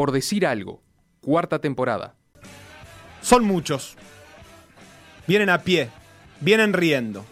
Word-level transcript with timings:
Por 0.00 0.12
decir 0.12 0.46
algo, 0.46 0.80
cuarta 1.20 1.58
temporada. 1.58 2.14
Son 3.20 3.44
muchos. 3.44 3.98
Vienen 5.26 5.50
a 5.50 5.58
pie, 5.58 5.90
vienen 6.40 6.72
riendo. 6.72 7.26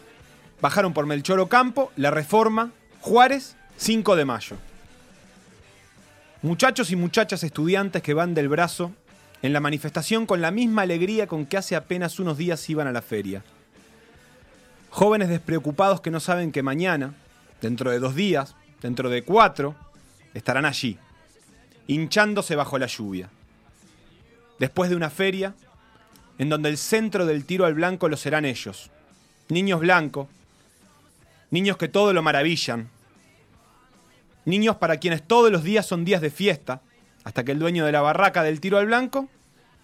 Bajaron 0.60 0.92
por 0.92 1.06
Melchor 1.06 1.40
Ocampo, 1.40 1.90
La 1.96 2.10
Reforma, 2.10 2.72
Juárez, 3.00 3.56
5 3.78 4.16
de 4.16 4.24
mayo. 4.26 4.56
Muchachos 6.42 6.90
y 6.90 6.96
muchachas 6.96 7.42
estudiantes 7.42 8.02
que 8.02 8.12
van 8.12 8.34
del 8.34 8.50
brazo 8.50 8.92
en 9.40 9.54
la 9.54 9.60
manifestación 9.60 10.26
con 10.26 10.42
la 10.42 10.50
misma 10.50 10.82
alegría 10.82 11.26
con 11.26 11.46
que 11.46 11.56
hace 11.56 11.74
apenas 11.74 12.20
unos 12.20 12.36
días 12.36 12.68
iban 12.68 12.86
a 12.86 12.92
la 12.92 13.00
feria. 13.00 13.44
Jóvenes 14.90 15.30
despreocupados 15.30 16.02
que 16.02 16.10
no 16.10 16.20
saben 16.20 16.52
que 16.52 16.62
mañana, 16.62 17.14
dentro 17.62 17.90
de 17.90 17.98
dos 17.98 18.14
días, 18.14 18.56
dentro 18.82 19.08
de 19.08 19.24
cuatro, 19.24 19.74
estarán 20.34 20.66
allí, 20.66 20.98
hinchándose 21.88 22.54
bajo 22.54 22.78
la 22.78 22.86
lluvia. 22.86 23.28
Después 24.60 24.90
de 24.90 24.96
una 24.96 25.10
feria, 25.10 25.54
en 26.38 26.48
donde 26.48 26.68
el 26.68 26.78
centro 26.78 27.26
del 27.26 27.44
tiro 27.44 27.64
al 27.64 27.74
blanco 27.74 28.08
lo 28.08 28.16
serán 28.16 28.44
ellos, 28.44 28.90
niños 29.48 29.80
blancos, 29.80 30.28
niños 31.50 31.76
que 31.76 31.88
todo 31.88 32.12
lo 32.12 32.22
maravillan, 32.22 32.88
niños 34.44 34.76
para 34.76 34.98
quienes 34.98 35.26
todos 35.26 35.50
los 35.50 35.64
días 35.64 35.86
son 35.86 36.04
días 36.04 36.20
de 36.20 36.30
fiesta, 36.30 36.82
hasta 37.24 37.44
que 37.44 37.52
el 37.52 37.58
dueño 37.58 37.84
de 37.84 37.92
la 37.92 38.00
barraca 38.00 38.42
del 38.42 38.60
tiro 38.60 38.78
al 38.78 38.86
blanco 38.86 39.28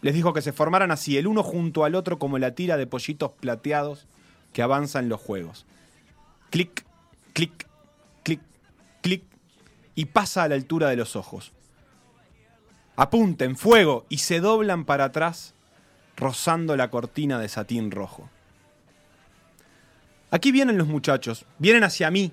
les 0.02 0.14
dijo 0.14 0.32
que 0.34 0.42
se 0.42 0.52
formaran 0.52 0.90
así, 0.90 1.16
el 1.16 1.26
uno 1.26 1.42
junto 1.42 1.84
al 1.84 1.95
otro 1.95 2.18
como 2.18 2.38
la 2.38 2.54
tira 2.54 2.76
de 2.76 2.86
pollitos 2.86 3.32
plateados 3.32 4.06
que 4.52 4.62
avanzan 4.62 5.09
los 5.09 5.20
juegos. 5.20 5.64
Clic, 6.50 6.84
clic, 7.32 7.66
clic, 8.23 8.40
clic, 9.00 9.24
y 9.95 10.04
pasa 10.06 10.42
a 10.42 10.48
la 10.48 10.54
altura 10.54 10.90
de 10.90 10.96
los 10.96 11.16
ojos. 11.16 11.52
Apunten, 12.96 13.56
fuego, 13.56 14.06
y 14.08 14.18
se 14.18 14.40
doblan 14.40 14.84
para 14.84 15.04
atrás, 15.04 15.54
rozando 16.16 16.76
la 16.76 16.90
cortina 16.90 17.38
de 17.38 17.48
satín 17.48 17.90
rojo. 17.90 18.30
Aquí 20.30 20.52
vienen 20.52 20.78
los 20.78 20.88
muchachos, 20.88 21.46
vienen 21.59 21.84
hacia 21.84 22.10
mí. 22.10 22.32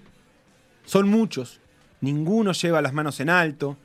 Son 0.85 1.09
muchos. 1.09 1.59
Ninguno 1.99 2.51
lleva 2.51 2.81
las 2.81 2.93
manos 2.93 3.19
en 3.19 3.29
alto, 3.29 3.77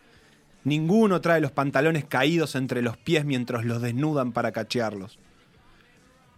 ninguno 0.64 1.20
trae 1.20 1.41
los 1.41 1.52
pantalones 1.52 2.06
caídos 2.06 2.55
entre 2.55 2.80
los 2.80 2.96
pies 2.96 3.27
mientras 3.27 3.66
los 3.66 3.83
desnudan 3.83 4.33
para 4.33 4.52
cachearlos. 4.52 5.18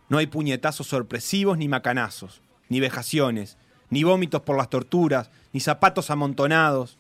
No 0.09 0.19
hay 0.19 0.27
puñetazos 0.27 0.89
sorpresivos 0.89 1.57
ni 1.57 1.69
macanazos, 1.69 2.43
ni 2.69 2.81
vejaciones, 2.81 3.59
ni 3.91 4.03
vómitos 4.03 4.43
por 4.43 4.57
las 4.57 4.71
torturas, 4.71 5.31
ni 5.53 5.61
zapatos 5.61 6.11
amontonados. 6.11 6.99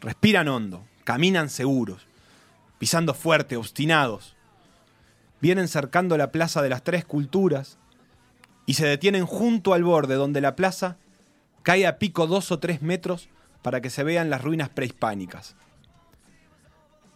Respiran 0.00 0.48
hondo, 0.48 0.82
caminan 1.04 1.50
seguros, 1.50 2.06
pisando 2.80 3.14
fuerte, 3.14 3.56
obstinados. 3.56 4.34
Vienen 5.40 5.68
cercando 5.68 6.16
la 6.16 6.32
plaza 6.32 6.62
de 6.62 6.70
las 6.70 6.82
tres 6.82 7.04
culturas 7.04 7.78
y 8.66 8.74
se 8.74 8.86
detienen 8.86 9.26
junto 9.26 9.74
al 9.74 9.84
borde 9.84 10.16
donde 10.16 10.40
la 10.40 10.56
plaza 10.56 10.96
cae 11.62 11.86
a 11.86 11.98
pico 11.98 12.26
dos 12.26 12.50
o 12.50 12.58
tres 12.58 12.82
metros 12.82 13.28
para 13.62 13.80
que 13.80 13.90
se 13.90 14.02
vean 14.02 14.30
las 14.30 14.42
ruinas 14.42 14.70
prehispánicas. 14.70 15.54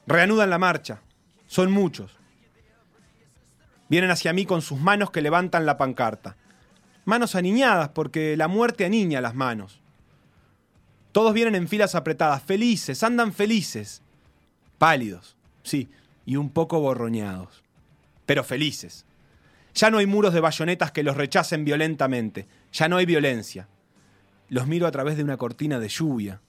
Reanudan 0.07 0.51
la 0.51 0.59
marcha, 0.59 1.01
son 1.47 1.73
muchos, 1.73 2.19
Vienen 3.89 4.11
hacia 4.11 4.33
mí 4.33 4.47
con 4.47 4.63
sus 4.63 4.81
manos 4.81 5.11
que 5.11 5.23
levantan 5.23 5.67
la 5.67 5.77
pancarta. 5.77 6.37
Manos 7.05 7.35
aniñadas 7.35 7.91
porque 7.91 8.37
la 8.37 8.49
muerte 8.49 8.85
aniña 8.85 9.21
las 9.21 9.35
manos. 9.35 9.81
Todos 11.13 11.35
vienen 11.35 11.55
en 11.55 11.69
filas 11.69 11.95
apretadas, 11.95 12.43
felices, 12.43 13.03
andan 13.03 13.33
felices. 13.33 14.03
Pálidos, 14.79 15.34
sí, 15.65 15.89
y 16.25 16.37
un 16.37 16.51
poco 16.51 16.79
borroñados. 16.79 17.65
Pero 18.27 18.45
felices. 18.45 19.05
Ya 19.75 19.91
no 19.91 19.99
hay 19.99 20.07
muros 20.07 20.33
de 20.33 20.41
bayonetas 20.41 20.93
que 20.93 21.03
los 21.03 21.17
rechacen 21.17 21.65
violentamente. 21.65 22.47
Ya 22.73 22.89
no 22.89 22.97
hay 22.97 23.07
violencia. 23.07 23.67
Los 24.49 24.69
miro 24.69 24.87
a 24.87 24.93
través 24.93 25.17
de 25.17 25.25
una 25.25 25.37
cortina 25.37 25.81
de 25.81 25.89
lluvia. 25.89 26.41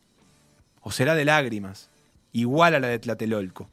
O 0.82 0.92
será 0.92 1.16
de 1.16 1.26
lágrimas, 1.26 1.90
igual 2.32 2.76
a 2.76 2.80
la 2.80 2.88
de 2.88 3.00
Tlatelolco. 3.00 3.70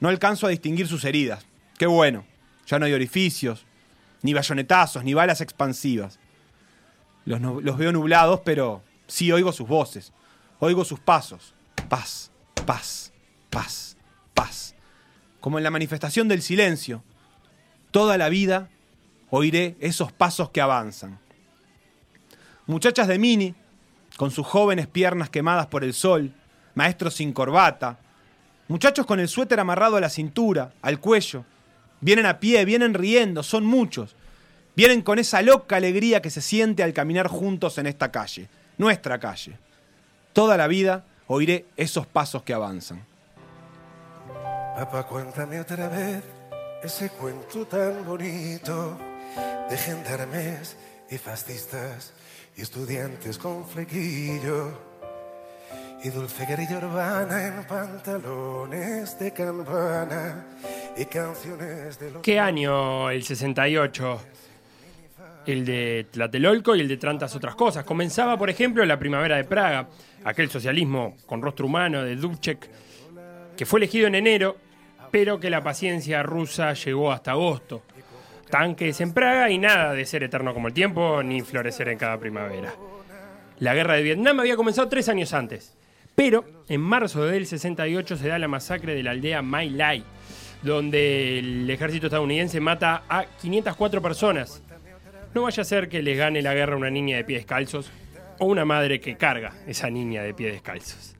No 0.00 0.10
alcanzo 0.10 0.46
a 0.46 0.50
distinguir 0.50 0.86
sus 0.86 1.04
heridas. 1.04 1.46
Qué 1.78 1.86
bueno. 1.86 2.26
Ya 2.66 2.78
no 2.78 2.86
hay 2.86 2.92
orificios, 2.92 3.64
ni 4.22 4.34
bayonetazos, 4.34 5.04
ni 5.04 5.14
balas 5.14 5.40
expansivas. 5.40 6.18
Los, 7.24 7.40
los, 7.40 7.78
veo 7.78 7.92
nublados, 7.92 8.40
pero 8.44 8.82
sí 9.06 9.32
oigo 9.32 9.52
sus 9.52 9.66
voces, 9.66 10.12
oigo 10.58 10.84
sus 10.84 11.00
pasos. 11.00 11.54
Paz, 11.88 12.30
paz, 12.66 13.12
paz, 13.50 13.96
paz. 14.34 14.74
Como 15.40 15.58
en 15.58 15.64
la 15.64 15.70
manifestación 15.70 16.28
del 16.28 16.42
silencio, 16.42 17.02
toda 17.90 18.18
la 18.18 18.28
vida 18.28 18.68
oiré 19.30 19.76
esos 19.80 20.12
pasos 20.12 20.50
que 20.50 20.60
avanzan. 20.60 21.18
Muchachas 22.66 23.08
de 23.08 23.18
mini, 23.18 23.54
con 24.16 24.30
sus 24.30 24.46
jóvenes 24.46 24.86
piernas 24.86 25.30
quemadas 25.30 25.66
por 25.66 25.84
el 25.84 25.94
sol, 25.94 26.32
maestros 26.74 27.14
sin 27.14 27.32
corbata, 27.32 27.98
muchachos 28.68 29.06
con 29.06 29.20
el 29.20 29.28
suéter 29.28 29.60
amarrado 29.60 29.96
a 29.96 30.00
la 30.00 30.10
cintura, 30.10 30.72
al 30.82 31.00
cuello, 31.00 31.44
Vienen 32.04 32.26
a 32.26 32.38
pie, 32.38 32.66
vienen 32.66 32.92
riendo, 32.92 33.42
son 33.42 33.64
muchos. 33.64 34.14
Vienen 34.76 35.00
con 35.00 35.18
esa 35.18 35.40
loca 35.40 35.76
alegría 35.76 36.20
que 36.20 36.28
se 36.28 36.42
siente 36.42 36.82
al 36.82 36.92
caminar 36.92 37.28
juntos 37.28 37.78
en 37.78 37.86
esta 37.86 38.12
calle, 38.12 38.50
nuestra 38.76 39.18
calle. 39.18 39.56
Toda 40.34 40.58
la 40.58 40.66
vida 40.66 41.06
oiré 41.28 41.64
esos 41.78 42.06
pasos 42.06 42.42
que 42.42 42.52
avanzan. 42.52 43.06
Papá, 44.74 45.04
cuéntame 45.04 45.60
otra 45.60 45.88
vez 45.88 46.24
ese 46.82 47.08
cuento 47.10 47.64
tan 47.64 48.04
bonito 48.04 48.98
de 49.70 49.76
gendarmes 49.76 50.76
y 51.08 51.16
fascistas 51.16 52.12
y 52.56 52.62
estudiantes 52.62 53.38
con 53.38 53.64
flequillo 53.64 54.72
y 56.02 56.08
dulce 56.08 56.44
guerrilla 56.44 56.78
urbana 56.78 57.46
en 57.46 57.64
pantalones 57.68 59.16
de 59.16 59.32
campana 59.32 60.44
y 60.96 61.04
canciones 61.04 61.96
de 62.00 62.10
los... 62.10 62.22
¿Qué 62.22 62.40
año 62.40 63.10
el 63.10 63.22
68? 63.22 64.20
El 65.46 65.64
de 65.64 66.08
Tlatelolco 66.10 66.74
y 66.74 66.80
el 66.80 66.88
de 66.88 66.96
tantas 66.96 67.36
otras 67.36 67.54
cosas. 67.54 67.84
Comenzaba, 67.84 68.36
por 68.36 68.50
ejemplo, 68.50 68.84
la 68.84 68.98
primavera 68.98 69.36
de 69.36 69.44
Praga, 69.44 69.88
aquel 70.24 70.50
socialismo 70.50 71.16
con 71.26 71.40
rostro 71.40 71.66
humano 71.66 72.02
de 72.02 72.16
Dubček, 72.16 72.68
que 73.56 73.66
fue 73.66 73.78
elegido 73.78 74.08
en 74.08 74.16
enero, 74.16 74.63
pero 75.14 75.38
que 75.38 75.48
la 75.48 75.62
paciencia 75.62 76.24
rusa 76.24 76.72
llegó 76.72 77.12
hasta 77.12 77.30
agosto. 77.30 77.82
Tanques 78.50 79.00
en 79.00 79.12
Praga 79.12 79.48
y 79.48 79.58
nada 79.58 79.92
de 79.92 80.04
ser 80.06 80.24
eterno 80.24 80.52
como 80.52 80.66
el 80.66 80.74
tiempo, 80.74 81.22
ni 81.22 81.40
florecer 81.40 81.88
en 81.88 81.98
cada 81.98 82.18
primavera. 82.18 82.74
La 83.60 83.74
guerra 83.74 83.94
de 83.94 84.02
Vietnam 84.02 84.40
había 84.40 84.56
comenzado 84.56 84.88
tres 84.88 85.08
años 85.08 85.32
antes. 85.32 85.76
Pero 86.16 86.44
en 86.68 86.80
marzo 86.80 87.24
del 87.24 87.46
68 87.46 88.16
se 88.16 88.26
da 88.26 88.40
la 88.40 88.48
masacre 88.48 88.96
de 88.96 89.04
la 89.04 89.12
aldea 89.12 89.40
My 89.40 89.70
Lai, 89.70 90.02
donde 90.62 91.38
el 91.38 91.70
ejército 91.70 92.08
estadounidense 92.08 92.58
mata 92.58 93.04
a 93.08 93.24
504 93.40 94.02
personas. 94.02 94.64
No 95.32 95.42
vaya 95.42 95.60
a 95.60 95.64
ser 95.64 95.88
que 95.88 96.02
les 96.02 96.18
gane 96.18 96.42
la 96.42 96.54
guerra 96.54 96.74
una 96.76 96.90
niña 96.90 97.18
de 97.18 97.24
pies 97.24 97.42
descalzos 97.42 97.88
o 98.40 98.46
una 98.46 98.64
madre 98.64 98.98
que 98.98 99.16
carga 99.16 99.52
esa 99.68 99.88
niña 99.90 100.24
de 100.24 100.34
pies 100.34 100.54
descalzos. 100.54 101.14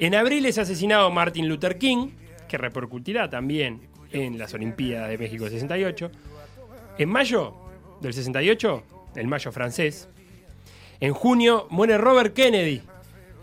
En 0.00 0.16
abril 0.16 0.46
es 0.46 0.58
asesinado 0.58 1.12
Martin 1.12 1.48
Luther 1.48 1.78
King, 1.78 2.08
que 2.46 2.58
repercutirá 2.58 3.28
también 3.30 3.88
en 4.12 4.38
las 4.38 4.54
Olimpiadas 4.54 5.08
de 5.08 5.18
México 5.18 5.48
68. 5.48 6.10
En 6.98 7.08
mayo 7.08 7.54
del 8.00 8.14
68, 8.14 8.82
el 9.16 9.26
mayo 9.26 9.52
francés. 9.52 10.08
En 11.00 11.12
junio 11.12 11.66
muere 11.70 11.98
Robert 11.98 12.34
Kennedy, 12.34 12.82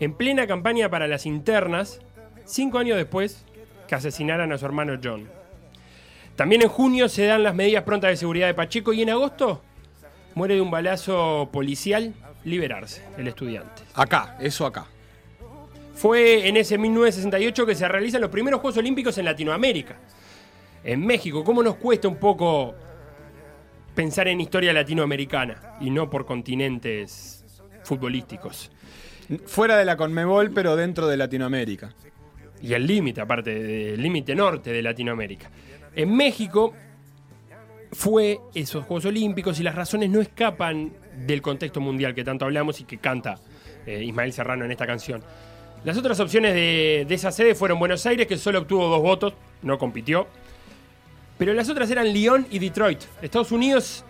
en 0.00 0.14
plena 0.14 0.46
campaña 0.46 0.90
para 0.90 1.06
las 1.06 1.26
internas, 1.26 2.00
cinco 2.44 2.78
años 2.78 2.96
después 2.96 3.44
que 3.86 3.94
asesinaran 3.94 4.52
a 4.52 4.58
su 4.58 4.66
hermano 4.66 4.98
John. 5.02 5.28
También 6.36 6.62
en 6.62 6.68
junio 6.68 7.08
se 7.08 7.26
dan 7.26 7.44
las 7.44 7.54
medidas 7.54 7.84
prontas 7.84 8.10
de 8.10 8.16
seguridad 8.16 8.48
de 8.48 8.54
Pacheco 8.54 8.92
y 8.92 9.02
en 9.02 9.10
agosto 9.10 9.62
muere 10.34 10.56
de 10.56 10.60
un 10.60 10.70
balazo 10.70 11.48
policial 11.52 12.12
liberarse, 12.44 13.02
el 13.16 13.28
estudiante. 13.28 13.82
Acá, 13.94 14.36
eso 14.40 14.66
acá. 14.66 14.86
Fue 15.94 16.48
en 16.48 16.56
ese 16.56 16.76
1968 16.76 17.66
que 17.66 17.74
se 17.74 17.88
realizan 17.88 18.20
los 18.20 18.30
primeros 18.30 18.60
Juegos 18.60 18.78
Olímpicos 18.78 19.16
en 19.18 19.24
Latinoamérica. 19.24 19.96
En 20.82 21.06
México, 21.06 21.44
¿cómo 21.44 21.62
nos 21.62 21.76
cuesta 21.76 22.08
un 22.08 22.16
poco 22.16 22.74
pensar 23.94 24.28
en 24.28 24.40
historia 24.40 24.72
latinoamericana 24.72 25.76
y 25.80 25.90
no 25.90 26.10
por 26.10 26.26
continentes 26.26 27.44
futbolísticos? 27.84 28.70
Fuera 29.46 29.78
de 29.78 29.84
la 29.84 29.96
Conmebol, 29.96 30.50
pero 30.50 30.76
dentro 30.76 31.06
de 31.06 31.16
Latinoamérica. 31.16 31.94
Y 32.60 32.74
el 32.74 32.86
límite, 32.86 33.20
aparte 33.20 33.54
del 33.54 34.02
límite 34.02 34.34
norte 34.34 34.72
de 34.72 34.82
Latinoamérica. 34.82 35.50
En 35.94 36.14
México 36.14 36.74
fue 37.92 38.40
esos 38.54 38.84
Juegos 38.84 39.06
Olímpicos 39.06 39.60
y 39.60 39.62
las 39.62 39.74
razones 39.74 40.10
no 40.10 40.20
escapan 40.20 40.92
del 41.26 41.40
contexto 41.40 41.80
mundial 41.80 42.14
que 42.14 42.24
tanto 42.24 42.44
hablamos 42.44 42.80
y 42.80 42.84
que 42.84 42.98
canta 42.98 43.38
eh, 43.86 44.02
Ismael 44.02 44.32
Serrano 44.32 44.64
en 44.64 44.72
esta 44.72 44.86
canción. 44.86 45.22
Las 45.84 45.98
otras 45.98 46.18
opciones 46.18 46.54
de, 46.54 47.06
esa 47.10 47.30
sede 47.30 47.54
fueron 47.54 47.78
Buenos 47.78 48.06
Aires, 48.06 48.26
que 48.26 48.38
solo 48.38 48.60
obtuvo 48.60 48.88
dos 48.88 49.02
votos, 49.02 49.34
no 49.60 49.78
compitió. 49.78 50.26
Pero 51.36 51.52
las 51.52 51.68
otras 51.68 51.90
eran 51.90 52.10
Lyon 52.10 52.46
y 52.50 52.58
Detroit, 52.58 53.00
Estados 53.20 53.52
Unidos, 53.52 54.02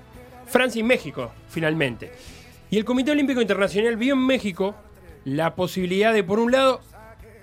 Francia 0.47 0.79
y 0.79 0.85
México, 0.85 1.33
finalmente. 1.49 2.13
Y 2.71 2.79
el 2.79 2.85
Comité 2.85 3.11
Olímpico 3.11 3.41
Internacional 3.41 3.97
vio 3.97 4.15
en 4.15 4.25
México 4.25 4.77
la 5.25 5.57
posibilidad 5.57 6.13
de, 6.13 6.23
por 6.23 6.39
un 6.39 6.53
lado, 6.53 6.81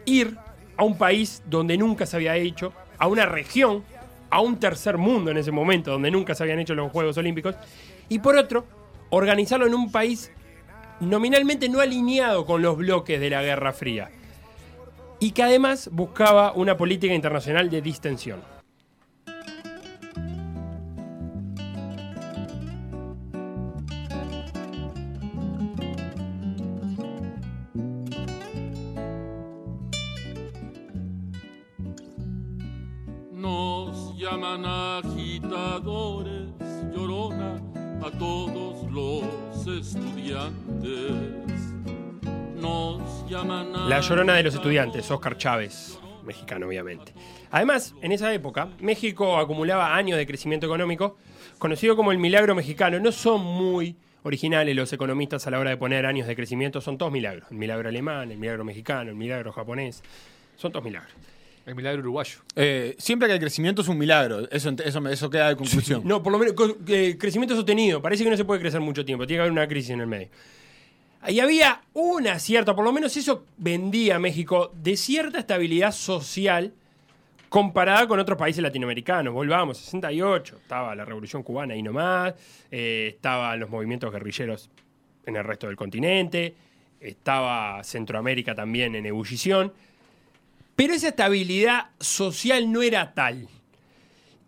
ir 0.06 0.38
a 0.78 0.83
un 0.86 0.98
país 0.98 1.44
donde 1.48 1.78
nunca 1.78 2.06
se 2.06 2.16
había 2.16 2.38
hecho, 2.38 2.72
a 3.00 3.07
una 3.07 3.25
región, 3.25 3.83
a 4.30 4.39
un 4.39 4.62
tercer 4.62 4.98
mundo 4.98 5.31
en 5.31 5.39
ese 5.39 5.51
momento, 5.51 5.92
donde 5.92 6.10
nunca 6.10 6.36
se 6.36 6.44
habían 6.44 6.60
hecho 6.60 6.74
los 6.74 6.89
Juegos 6.89 7.18
Olímpicos, 7.18 7.56
y 8.07 8.19
por 8.19 8.38
otro, 8.38 8.66
organizarlo 9.10 9.68
en 9.68 9.74
un 9.74 9.92
país 9.92 10.31
nominalmente 11.01 11.68
no 11.68 11.81
alineado 11.81 12.45
con 12.45 12.62
los 12.62 12.78
bloques 12.78 13.19
de 13.19 13.30
la 13.30 13.42
Guerra 13.42 13.74
Fría, 13.74 14.10
y 15.21 15.31
que 15.31 15.44
además 15.44 15.88
buscaba 15.94 16.51
una 16.53 16.75
política 16.75 17.13
internacional 17.13 17.69
de 17.69 17.79
distensión. 17.79 18.41
Nos 33.31 34.18
llaman 34.18 34.65
agitadores, 34.65 36.50
llorona 36.95 37.62
a 38.03 38.09
todos 38.18 38.91
los 38.91 39.68
estudiantes. 39.68 41.41
La 43.31 44.01
llorona 44.01 44.36
de 44.36 44.44
los 44.44 44.56
estudiantes, 44.56 45.10
Oscar 45.10 45.38
Chávez, 45.38 45.98
mexicano 46.25 46.68
obviamente. 46.68 47.13
Además, 47.50 47.95
en 48.01 48.12
esa 48.12 48.33
época, 48.33 48.68
México 48.81 49.38
acumulaba 49.38 49.95
años 49.95 50.18
de 50.18 50.28
crecimiento 50.28 50.66
económico, 50.66 51.16
conocido 51.57 51.95
como 51.95 52.12
el 52.12 52.18
milagro 52.18 52.56
mexicano. 52.56 53.00
No 53.00 53.13
son 53.13 53.42
muy 53.42 53.95
originales 54.24 54.75
los 54.75 54.92
economistas 54.92 55.48
a 55.48 55.51
la 55.51 55.60
hora 55.60 55.69
de 55.69 55.78
poner 55.78 56.06
años 56.06 56.28
de 56.28 56.36
crecimiento, 56.36 56.81
son 56.81 56.98
todos 56.98 57.10
milagros. 57.10 57.50
El 57.51 57.57
milagro 57.57 57.88
alemán, 57.88 58.31
el 58.31 58.38
milagro 58.38 58.66
mexicano, 58.66 59.12
el 59.12 59.16
milagro 59.16 59.54
japonés, 59.54 60.04
son 60.57 60.74
todos 60.74 60.83
milagros. 60.83 61.13
El 61.66 61.75
milagro 61.75 62.01
uruguayo. 62.01 62.39
Eh, 62.57 62.95
siempre 62.98 63.30
que 63.30 63.36
el 63.36 63.39
crecimiento 63.39 63.81
es 63.81 63.88
un 63.88 63.98
milagro. 63.98 64.50
Eso, 64.51 64.75
eso, 64.83 65.07
eso 65.07 65.30
queda 65.30 65.48
de 65.48 65.56
conclusión. 65.56 66.01
No, 66.04 66.22
por 66.22 66.33
lo 66.33 66.39
menos 66.39 66.54
eh, 66.86 67.16
crecimiento 67.18 67.56
sostenido. 67.56 68.01
Parece 68.01 68.25
que 68.25 68.30
no 68.30 68.36
se 68.36 68.44
puede 68.44 68.60
crecer 68.60 68.81
mucho 68.81 69.06
tiempo. 69.06 69.25
Tiene 69.25 69.38
que 69.38 69.42
haber 69.44 69.51
una 69.54 69.68
crisis 69.69 69.92
en 69.92 70.01
el 70.01 70.07
medio. 70.07 70.28
Y 71.27 71.39
había 71.39 71.81
una 71.94 72.39
cierta, 72.39 72.75
por 72.75 72.83
lo 72.83 72.91
menos 72.91 73.15
eso 73.15 73.45
vendía 73.57 74.18
México, 74.18 74.71
de 74.73 74.97
cierta 74.97 75.39
estabilidad 75.39 75.91
social 75.91 76.73
comparada 77.50 78.07
con 78.07 78.19
otros 78.19 78.38
países 78.38 78.63
latinoamericanos. 78.63 79.33
Volvamos, 79.33 79.77
68, 79.77 80.57
estaba 80.62 80.95
la 80.95 81.06
revolución 81.06 81.44
cubana 81.44 81.73
ahí 81.73 81.83
nomás, 81.83 82.33
eh, 82.71 83.12
estaban 83.15 83.59
los 83.59 83.69
movimientos 83.69 84.12
guerrilleros 84.12 84.69
en 85.25 85.35
el 85.35 85.44
resto 85.44 85.68
del 85.68 85.75
continente, 85.75 86.56
estaba 87.00 87.83
Centroamérica 87.83 88.56
también 88.56 88.95
en 88.95 89.06
ebullición, 89.06 89.73
pero 90.75 90.94
esa 90.94 91.09
estabilidad 91.09 91.89
social 92.00 92.71
no 92.71 92.81
era 92.81 93.13
tal. 93.13 93.47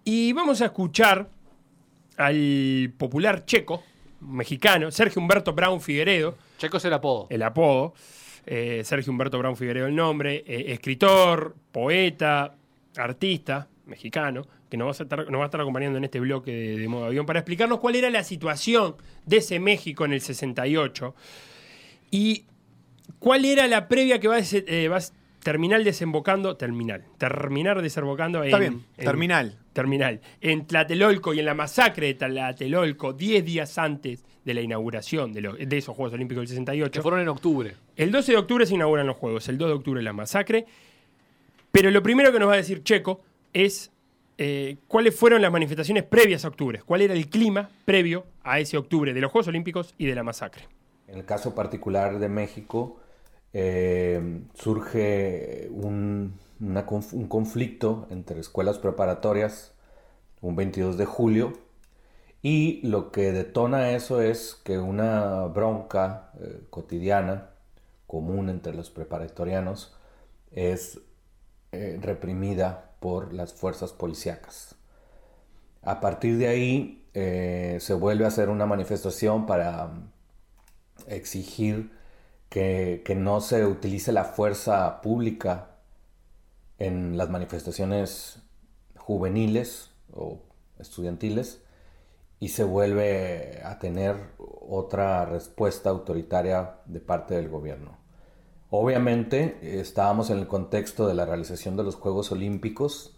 Y 0.05 0.33
vamos 0.33 0.61
a 0.61 0.65
escuchar 0.65 1.29
al 2.17 2.93
popular 2.97 3.45
checo, 3.45 3.83
mexicano, 4.21 4.89
Sergio 4.91 5.21
Humberto 5.21 5.53
Brown 5.53 5.81
Figueredo, 5.81 6.35
Checo 6.63 6.77
es 6.77 6.85
el 6.85 6.93
apodo. 6.93 7.27
el 7.29 7.43
apodo, 7.43 7.93
eh, 8.45 8.81
Sergio 8.85 9.11
Humberto 9.11 9.37
Brown 9.37 9.57
Figueredo 9.57 9.85
el 9.87 9.95
nombre, 9.95 10.43
eh, 10.47 10.71
escritor, 10.71 11.55
poeta, 11.73 12.55
artista 12.95 13.67
mexicano, 13.85 14.43
que 14.69 14.77
nos 14.77 14.87
va, 14.87 14.91
a 14.91 15.03
estar, 15.03 15.29
nos 15.29 15.39
va 15.39 15.43
a 15.43 15.47
estar 15.47 15.59
acompañando 15.59 15.97
en 15.97 16.05
este 16.05 16.21
bloque 16.21 16.51
de, 16.51 16.77
de 16.77 16.87
modo 16.87 17.05
avión 17.05 17.25
para 17.25 17.39
explicarnos 17.39 17.79
cuál 17.79 17.95
era 17.95 18.09
la 18.09 18.23
situación 18.23 18.95
de 19.25 19.37
ese 19.37 19.59
México 19.59 20.05
en 20.05 20.13
el 20.13 20.21
68 20.21 21.13
y 22.11 22.45
cuál 23.19 23.43
era 23.43 23.67
la 23.67 23.87
previa 23.89 24.19
que 24.19 24.27
va 24.29 24.37
a, 24.37 24.41
eh, 24.41 24.87
va 24.87 24.97
a 24.97 25.01
terminar 25.43 25.83
desembocando, 25.83 26.55
terminal, 26.55 27.03
terminar 27.17 27.81
desembocando 27.81 28.39
en... 28.39 28.45
Está 28.45 28.59
bien, 28.59 28.83
en- 28.97 29.05
terminal. 29.05 29.57
terminal. 29.73 30.21
En 30.39 30.65
Tlatelolco 30.65 31.33
y 31.33 31.39
en 31.39 31.45
la 31.45 31.53
masacre 31.55 32.07
de 32.07 32.13
Tlatelolco, 32.13 33.11
10 33.11 33.43
días 33.43 33.77
antes 33.77 34.23
de 34.45 34.53
la 34.53 34.61
inauguración 34.61 35.31
de, 35.33 35.41
lo- 35.41 35.53
de 35.53 35.77
esos 35.77 35.95
Juegos 35.95 36.13
Olímpicos 36.13 36.41
del 36.41 36.47
68. 36.49 36.91
Que 36.91 37.01
fueron 37.01 37.19
en 37.21 37.29
octubre. 37.29 37.75
El 37.95 38.11
12 38.11 38.31
de 38.33 38.37
octubre 38.37 38.65
se 38.65 38.75
inauguran 38.75 39.07
los 39.07 39.17
Juegos, 39.17 39.47
el 39.49 39.57
2 39.57 39.67
de 39.69 39.73
octubre 39.75 40.01
la 40.01 40.13
masacre. 40.13 40.65
Pero 41.71 41.89
lo 41.91 42.03
primero 42.03 42.31
que 42.31 42.39
nos 42.39 42.49
va 42.49 42.53
a 42.53 42.57
decir 42.57 42.83
Checo 42.83 43.21
es 43.53 43.91
eh, 44.37 44.77
cuáles 44.87 45.15
fueron 45.15 45.41
las 45.41 45.51
manifestaciones 45.51 46.03
previas 46.03 46.43
a 46.45 46.49
octubre, 46.49 46.81
cuál 46.85 47.01
era 47.01 47.13
el 47.13 47.29
clima 47.29 47.69
previo 47.85 48.25
a 48.43 48.59
ese 48.59 48.77
octubre 48.77 49.13
de 49.13 49.21
los 49.21 49.31
Juegos 49.31 49.47
Olímpicos 49.47 49.93
y 49.97 50.05
de 50.05 50.15
la 50.15 50.23
masacre. 50.23 50.67
En 51.07 51.17
el 51.17 51.25
caso 51.25 51.53
particular 51.55 52.19
de 52.19 52.29
México, 52.29 52.99
eh, 53.53 54.41
surge 54.55 55.67
un, 55.71 56.33
una 56.59 56.85
conf- 56.85 57.13
un 57.13 57.27
conflicto 57.27 58.07
entre 58.09 58.39
escuelas 58.39 58.79
preparatorias 58.79 59.73
un 60.41 60.55
22 60.55 60.97
de 60.97 61.05
julio 61.05 61.53
y 62.43 62.81
lo 62.85 63.11
que 63.11 63.31
detona 63.31 63.91
eso 63.91 64.21
es 64.21 64.55
que 64.65 64.77
una 64.77 65.45
bronca 65.45 66.31
eh, 66.41 66.61
cotidiana 66.69 67.51
común 68.05 68.49
entre 68.49 68.73
los 68.73 68.89
preparatorianos 68.89 69.95
es 70.51 70.99
eh, 71.71 71.97
reprimida 72.01 72.91
por 72.99 73.33
las 73.33 73.53
fuerzas 73.53 73.93
policíacas. 73.93 74.75
A 75.83 76.01
partir 76.01 76.37
de 76.37 76.47
ahí 76.49 77.07
eh, 77.13 77.77
se 77.79 77.93
vuelve 77.93 78.25
a 78.25 78.27
hacer 78.27 78.49
una 78.49 78.65
manifestación 78.65 79.45
para 79.45 79.91
exigir 81.07 81.91
que, 82.49 83.03
que 83.05 83.15
no 83.15 83.39
se 83.39 83.65
utilice 83.65 84.11
la 84.11 84.25
fuerza 84.25 85.01
pública 85.01 85.77
en 86.77 87.17
las 87.17 87.29
manifestaciones 87.29 88.39
juveniles 88.97 89.91
o 90.11 90.41
estudiantiles 90.77 91.62
y 92.43 92.49
se 92.49 92.65
vuelve 92.65 93.61
a 93.63 93.79
tener 93.79 94.17
otra 94.37 95.23
respuesta 95.23 95.89
autoritaria 95.89 96.75
de 96.85 96.99
parte 96.99 97.35
del 97.35 97.47
gobierno. 97.47 97.97
Obviamente 98.69 99.79
estábamos 99.79 100.29
en 100.29 100.39
el 100.39 100.47
contexto 100.47 101.07
de 101.07 101.13
la 101.13 101.23
realización 101.23 101.77
de 101.77 101.83
los 101.83 101.95
Juegos 101.95 102.33
Olímpicos 102.33 103.15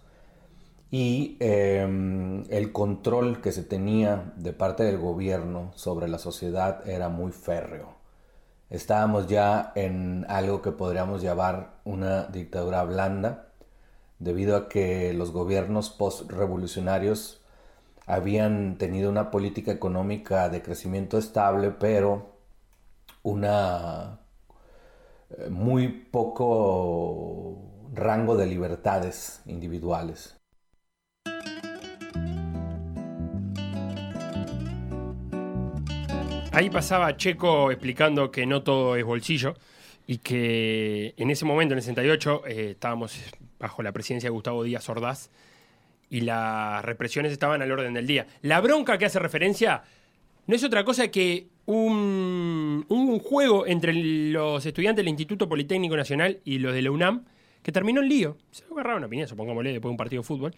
y 0.91 1.37
eh, 1.39 2.43
el 2.51 2.71
control 2.71 3.41
que 3.41 3.51
se 3.51 3.63
tenía 3.63 4.31
de 4.37 4.53
parte 4.53 4.83
del 4.83 4.99
gobierno 4.99 5.71
sobre 5.73 6.07
la 6.07 6.19
sociedad 6.19 6.87
era 6.87 7.09
muy 7.09 7.31
férreo. 7.31 7.95
Estábamos 8.69 9.25
ya 9.25 9.71
en 9.73 10.27
algo 10.29 10.61
que 10.61 10.71
podríamos 10.71 11.23
llamar 11.23 11.79
una 11.83 12.25
dictadura 12.25 12.83
blanda, 12.83 13.47
debido 14.19 14.55
a 14.55 14.69
que 14.69 15.13
los 15.13 15.31
gobiernos 15.31 15.89
post-revolucionarios 15.89 17.41
habían 18.05 18.77
tenido 18.77 19.09
una 19.09 19.31
política 19.31 19.71
económica 19.71 20.49
de 20.49 20.61
crecimiento 20.61 21.17
estable, 21.17 21.71
pero 21.71 22.37
una 23.23 24.19
eh, 25.29 25.49
muy 25.49 25.87
poco 25.87 27.57
rango 27.93 28.37
de 28.37 28.45
libertades 28.45 29.41
individuales. 29.45 30.39
Ahí 36.51 36.69
pasaba 36.69 37.17
Checo 37.17 37.69
explicando 37.69 38.31
que 38.31 38.45
no 38.45 38.63
todo 38.63 38.95
es 38.95 39.03
bolsillo 39.03 39.55
y 40.07 40.19
que 40.19 41.13
en 41.17 41.29
ese 41.29 41.43
momento, 41.43 41.73
en 41.73 41.79
el 41.79 41.83
68, 41.83 42.43
eh, 42.47 42.69
estábamos 42.71 43.19
bajo 43.59 43.83
la 43.83 43.91
presidencia 43.91 44.29
de 44.29 44.31
Gustavo 44.31 44.63
Díaz 44.63 44.87
Ordaz 44.87 45.29
y 46.09 46.21
las 46.21 46.83
represiones 46.85 47.31
estaban 47.31 47.61
al 47.61 47.71
orden 47.71 47.93
del 47.93 48.07
día. 48.07 48.27
La 48.41 48.61
bronca 48.61 48.97
que 48.97 49.05
hace 49.05 49.19
referencia 49.19 49.83
no 50.47 50.55
es 50.55 50.63
otra 50.63 50.83
cosa 50.85 51.09
que 51.09 51.47
un, 51.65 52.85
un 52.87 53.19
juego 53.19 53.65
entre 53.65 53.93
los 53.93 54.65
estudiantes 54.65 55.03
del 55.03 55.09
Instituto 55.09 55.49
Politécnico 55.49 55.97
Nacional 55.97 56.39
y 56.45 56.59
los 56.59 56.73
de 56.73 56.81
la 56.83 56.91
UNAM 56.91 57.25
que 57.63 57.71
terminó 57.71 58.01
en 58.01 58.09
lío. 58.09 58.37
Se 58.51 58.63
agarraron 58.71 58.99
una 58.99 59.07
piña, 59.09 59.25
supongámosle, 59.27 59.71
después 59.71 59.89
de 59.89 59.91
un 59.91 59.97
partido 59.97 60.21
de 60.21 60.27
fútbol. 60.27 60.55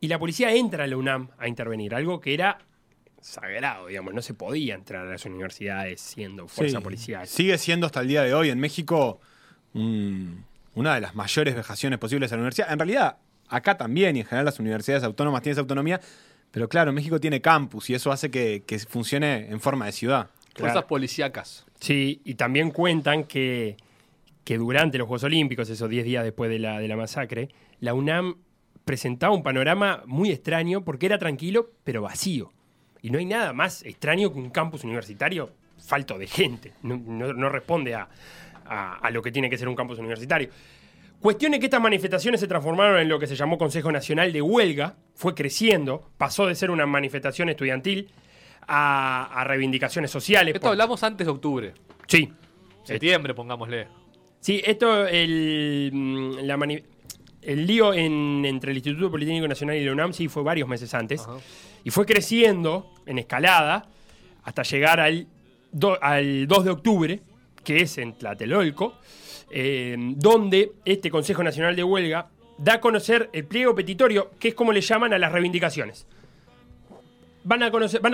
Y 0.00 0.08
la 0.08 0.18
policía 0.18 0.52
entra 0.54 0.84
a 0.84 0.86
la 0.86 0.96
UNAM 0.98 1.30
a 1.38 1.48
intervenir, 1.48 1.94
algo 1.94 2.20
que 2.20 2.34
era 2.34 2.58
sagrado, 3.22 3.86
digamos, 3.86 4.12
no 4.12 4.20
se 4.20 4.34
podía 4.34 4.74
entrar 4.74 5.06
a 5.06 5.10
las 5.12 5.24
universidades 5.24 6.00
siendo 6.00 6.48
fuerza 6.48 6.78
Sí. 6.78 6.84
policial. 6.84 7.26
Sigue 7.26 7.56
siendo 7.56 7.86
hasta 7.86 8.00
el 8.00 8.08
día 8.08 8.22
de 8.22 8.34
hoy 8.34 8.50
en 8.50 8.58
México 8.58 9.20
una 9.74 10.94
de 10.94 11.00
las 11.00 11.14
mayores 11.14 11.54
vejaciones 11.54 11.98
posibles 11.98 12.30
a 12.32 12.36
la 12.36 12.40
universidad. 12.42 12.72
En 12.72 12.78
realidad, 12.78 13.16
acá 13.52 13.76
también 13.76 14.16
y 14.16 14.20
en 14.20 14.26
general 14.26 14.44
las 14.46 14.58
universidades 14.58 15.04
autónomas 15.04 15.42
tienen 15.42 15.52
esa 15.52 15.60
autonomía, 15.60 16.00
pero 16.50 16.68
claro, 16.68 16.92
México 16.92 17.20
tiene 17.20 17.40
campus 17.40 17.88
y 17.90 17.94
eso 17.94 18.10
hace 18.12 18.30
que, 18.30 18.62
que 18.66 18.78
funcione 18.80 19.48
en 19.50 19.60
forma 19.60 19.86
de 19.86 19.92
ciudad. 19.92 20.28
Fuerzas 20.54 20.84
policíacas. 20.84 21.64
Sí, 21.80 22.20
y 22.24 22.34
también 22.34 22.70
cuentan 22.70 23.24
que, 23.24 23.76
que 24.44 24.58
durante 24.58 24.98
los 24.98 25.06
Juegos 25.08 25.24
Olímpicos, 25.24 25.70
esos 25.70 25.88
10 25.88 26.04
días 26.04 26.24
después 26.24 26.50
de 26.50 26.58
la, 26.58 26.78
de 26.78 26.88
la 26.88 26.96
masacre, 26.96 27.48
la 27.80 27.94
UNAM 27.94 28.36
presentaba 28.84 29.32
un 29.34 29.42
panorama 29.42 30.02
muy 30.06 30.30
extraño 30.30 30.84
porque 30.84 31.06
era 31.06 31.18
tranquilo, 31.18 31.70
pero 31.84 32.02
vacío. 32.02 32.52
Y 33.00 33.10
no 33.10 33.18
hay 33.18 33.24
nada 33.24 33.52
más 33.52 33.82
extraño 33.84 34.32
que 34.32 34.38
un 34.38 34.50
campus 34.50 34.84
universitario 34.84 35.50
falto 35.78 36.18
de 36.18 36.26
gente. 36.26 36.72
No, 36.82 36.96
no- 36.96 37.32
no 37.32 37.48
responde 37.48 37.94
a, 37.94 38.08
a- 38.66 38.98
a 38.98 39.10
lo 39.10 39.22
que 39.22 39.32
tiene 39.32 39.48
que 39.50 39.56
ser 39.58 39.68
un 39.68 39.74
campus 39.74 39.98
universitario. 39.98 40.50
Cuestión 41.22 41.54
es 41.54 41.60
que 41.60 41.66
estas 41.66 41.80
manifestaciones 41.80 42.40
se 42.40 42.48
transformaron 42.48 43.00
en 43.00 43.08
lo 43.08 43.18
que 43.18 43.26
se 43.28 43.36
llamó 43.36 43.56
Consejo 43.56 43.90
Nacional 43.92 44.32
de 44.32 44.42
Huelga, 44.42 44.96
fue 45.14 45.34
creciendo, 45.34 46.10
pasó 46.18 46.46
de 46.46 46.54
ser 46.56 46.70
una 46.70 46.84
manifestación 46.84 47.48
estudiantil 47.48 48.10
a, 48.66 49.30
a 49.40 49.44
reivindicaciones 49.44 50.10
sociales. 50.10 50.52
Esto 50.54 50.62
por- 50.66 50.70
hablamos 50.72 51.02
antes 51.04 51.26
de 51.26 51.30
octubre. 51.32 51.74
Sí. 52.08 52.30
Septiembre, 52.82 53.34
pongámosle. 53.34 53.86
Sí, 54.40 54.60
esto, 54.64 55.06
el, 55.06 55.90
mm, 55.92 56.32
la 56.42 56.56
mani- 56.56 56.82
el 57.40 57.66
lío 57.66 57.94
en- 57.94 58.44
entre 58.44 58.72
el 58.72 58.78
Instituto 58.78 59.08
Politécnico 59.10 59.46
Nacional 59.46 59.76
y 59.76 59.84
la 59.84 59.92
UNAM 59.92 60.12
sí 60.12 60.26
fue 60.26 60.42
varios 60.42 60.68
meses 60.68 60.92
antes. 60.92 61.20
Ajá. 61.22 61.36
Y 61.84 61.90
fue 61.90 62.04
creciendo 62.04 62.90
en 63.06 63.18
escalada 63.18 63.88
hasta 64.42 64.62
llegar 64.64 64.98
al, 64.98 65.28
do- 65.70 66.02
al 66.02 66.48
2 66.48 66.64
de 66.64 66.70
octubre, 66.70 67.20
que 67.64 67.82
es 67.82 67.98
en 67.98 68.14
Tlatelolco, 68.14 68.94
eh, 69.52 69.96
donde 70.16 70.72
este 70.84 71.10
Consejo 71.10 71.42
Nacional 71.42 71.76
de 71.76 71.84
Huelga 71.84 72.28
da 72.58 72.74
a 72.74 72.80
conocer 72.80 73.30
el 73.32 73.44
pliego 73.44 73.74
petitorio, 73.74 74.30
que 74.38 74.48
es 74.48 74.54
como 74.54 74.72
le 74.72 74.80
llaman 74.80 75.12
a 75.12 75.18
las 75.18 75.32
reivindicaciones. 75.32 76.06
Van 77.44 77.62
a, 77.62 77.70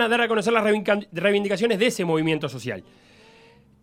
dar 0.07 0.21
a 0.21 0.27
conocer 0.27 0.53
las 0.53 0.63
reivindica- 0.63 1.07
reivindicaciones 1.11 1.77
de 1.77 1.87
ese 1.87 2.03
movimiento 2.03 2.49
social. 2.49 2.83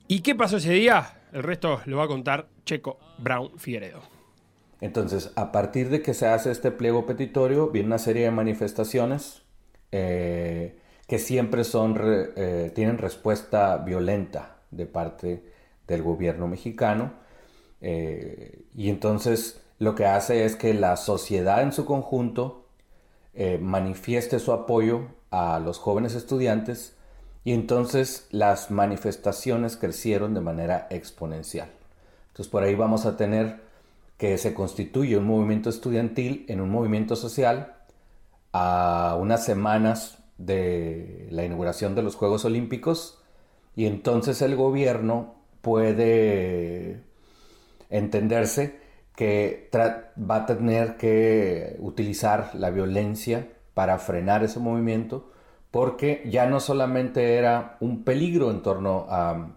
¿Y 0.08 0.20
qué 0.20 0.34
pasó 0.34 0.56
ese 0.56 0.72
día? 0.72 1.20
El 1.32 1.42
resto 1.42 1.80
lo 1.86 1.98
va 1.98 2.04
a 2.04 2.08
contar 2.08 2.48
Checo 2.64 2.98
Brown 3.18 3.58
Figueredo. 3.58 4.00
Entonces, 4.80 5.32
a 5.36 5.52
partir 5.52 5.88
de 5.88 6.02
que 6.02 6.14
se 6.14 6.26
hace 6.26 6.50
este 6.50 6.70
pliego 6.70 7.06
petitorio, 7.06 7.68
viene 7.70 7.86
una 7.86 7.98
serie 7.98 8.24
de 8.24 8.30
manifestaciones 8.30 9.42
eh, 9.92 10.76
que 11.06 11.18
siempre 11.18 11.64
son 11.64 11.94
re- 11.94 12.30
eh, 12.36 12.72
tienen 12.74 12.98
respuesta 12.98 13.76
violenta 13.78 14.56
de 14.70 14.86
parte 14.86 15.44
del 15.86 16.02
gobierno 16.02 16.48
mexicano. 16.48 17.24
Eh, 17.80 18.62
y 18.74 18.88
entonces 18.88 19.60
lo 19.78 19.94
que 19.94 20.06
hace 20.06 20.44
es 20.44 20.56
que 20.56 20.74
la 20.74 20.96
sociedad 20.96 21.62
en 21.62 21.72
su 21.72 21.84
conjunto 21.84 22.66
eh, 23.34 23.58
manifieste 23.58 24.38
su 24.38 24.52
apoyo 24.52 25.08
a 25.30 25.58
los 25.60 25.78
jóvenes 25.78 26.14
estudiantes 26.14 26.96
y 27.44 27.52
entonces 27.52 28.26
las 28.30 28.70
manifestaciones 28.70 29.76
crecieron 29.76 30.34
de 30.34 30.40
manera 30.40 30.86
exponencial. 30.90 31.70
Entonces 32.28 32.50
por 32.50 32.62
ahí 32.62 32.74
vamos 32.74 33.06
a 33.06 33.16
tener 33.16 33.60
que 34.16 34.38
se 34.38 34.54
constituye 34.54 35.18
un 35.18 35.26
movimiento 35.26 35.68
estudiantil 35.68 36.46
en 36.48 36.60
un 36.60 36.70
movimiento 36.70 37.14
social 37.16 37.74
a 38.52 39.16
unas 39.20 39.44
semanas 39.44 40.18
de 40.38 41.28
la 41.30 41.44
inauguración 41.44 41.94
de 41.94 42.02
los 42.02 42.16
Juegos 42.16 42.44
Olímpicos 42.46 43.22
y 43.74 43.86
entonces 43.86 44.40
el 44.40 44.56
gobierno 44.56 45.34
puede 45.60 47.02
entenderse 47.90 48.78
que 49.14 49.70
va 49.74 50.36
a 50.36 50.46
tener 50.46 50.96
que 50.96 51.76
utilizar 51.78 52.50
la 52.54 52.70
violencia 52.70 53.48
para 53.74 53.98
frenar 53.98 54.44
ese 54.44 54.60
movimiento 54.60 55.30
porque 55.76 56.22
ya 56.30 56.46
no 56.46 56.58
solamente 56.58 57.34
era 57.34 57.76
un 57.80 58.02
peligro 58.02 58.50
en 58.50 58.62
torno 58.62 59.04
a, 59.10 59.50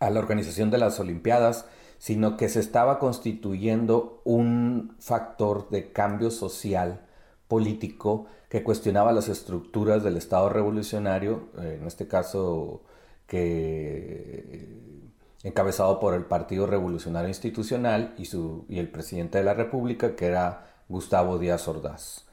la 0.00 0.18
organización 0.18 0.70
de 0.70 0.78
las 0.78 0.98
Olimpiadas, 1.00 1.66
sino 1.98 2.38
que 2.38 2.48
se 2.48 2.60
estaba 2.60 2.98
constituyendo 2.98 4.22
un 4.24 4.96
factor 5.00 5.68
de 5.68 5.92
cambio 5.92 6.30
social, 6.30 7.06
político, 7.46 8.24
que 8.48 8.62
cuestionaba 8.62 9.12
las 9.12 9.28
estructuras 9.28 10.02
del 10.02 10.16
Estado 10.16 10.48
revolucionario, 10.48 11.50
eh, 11.58 11.76
en 11.78 11.86
este 11.86 12.08
caso 12.08 12.82
que 13.26 15.03
encabezado 15.44 16.00
por 16.00 16.14
el 16.14 16.24
Partido 16.24 16.66
Revolucionario 16.66 17.28
Institucional 17.28 18.14
y, 18.18 18.78
el 18.78 18.88
presidente 18.90 19.38
de 19.38 19.44
la 19.44 19.54
República, 19.54 20.16
que 20.16 20.26
era 20.26 20.66
Gustavo 20.88 21.38
Díaz 21.38 21.68
Ordaz. 21.68 22.24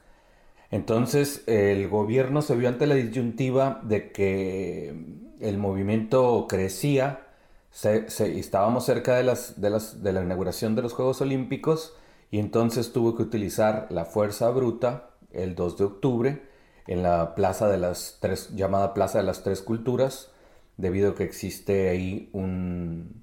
Entonces 0.70 1.42
el 1.46 1.88
gobierno 1.88 2.42
se 2.42 2.56
vio 2.56 2.68
ante 2.68 2.86
la 2.86 2.94
disyuntiva 2.94 3.80
de 3.82 4.10
que 4.12 4.94
el 5.40 5.58
movimiento 5.58 6.46
crecía, 6.48 7.26
se- 7.70 8.06
estábamos 8.38 8.84
cerca 8.86 9.16
de, 9.16 9.24
de 9.56 10.12
la 10.12 10.22
inauguración 10.22 10.74
de 10.74 10.82
los 10.82 10.94
Juegos 10.94 11.20
Olímpicos 11.20 11.94
y 12.30 12.38
entonces 12.38 12.92
tuvo 12.92 13.14
que 13.16 13.22
utilizar 13.22 13.86
la 13.90 14.04
fuerza 14.06 14.48
bruta 14.50 15.10
el 15.32 15.54
2 15.54 15.76
de 15.78 15.84
octubre 15.84 16.42
en 16.86 17.02
la 17.02 17.34
plaza 17.34 17.68
de 17.68 17.78
las 17.78 18.18
tres, 18.20 18.50
llamada 18.54 18.94
Plaza 18.94 19.18
de 19.18 19.24
las 19.24 19.42
Tres 19.42 19.62
Culturas, 19.62 20.30
debido 20.76 21.10
a 21.10 21.14
que 21.14 21.24
existe 21.24 21.88
ahí 21.88 22.30
un 22.32 23.22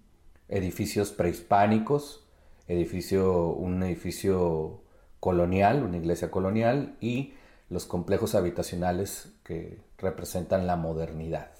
edificios 0.49 1.11
prehispánicos, 1.11 2.25
edificio, 2.67 3.49
un 3.49 3.83
edificio 3.83 4.81
colonial, 5.19 5.83
una 5.83 5.97
iglesia 5.97 6.31
colonial 6.31 6.97
y 6.99 7.33
los 7.69 7.85
complejos 7.85 8.35
habitacionales 8.35 9.31
que 9.43 9.79
representan 9.97 10.65
la 10.65 10.75
modernidad. 10.75 11.51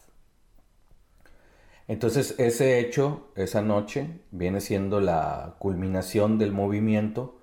Entonces 1.87 2.35
ese 2.37 2.79
hecho, 2.79 3.31
esa 3.35 3.61
noche, 3.61 4.21
viene 4.31 4.61
siendo 4.61 4.99
la 4.99 5.55
culminación 5.59 6.37
del 6.37 6.51
movimiento 6.51 7.39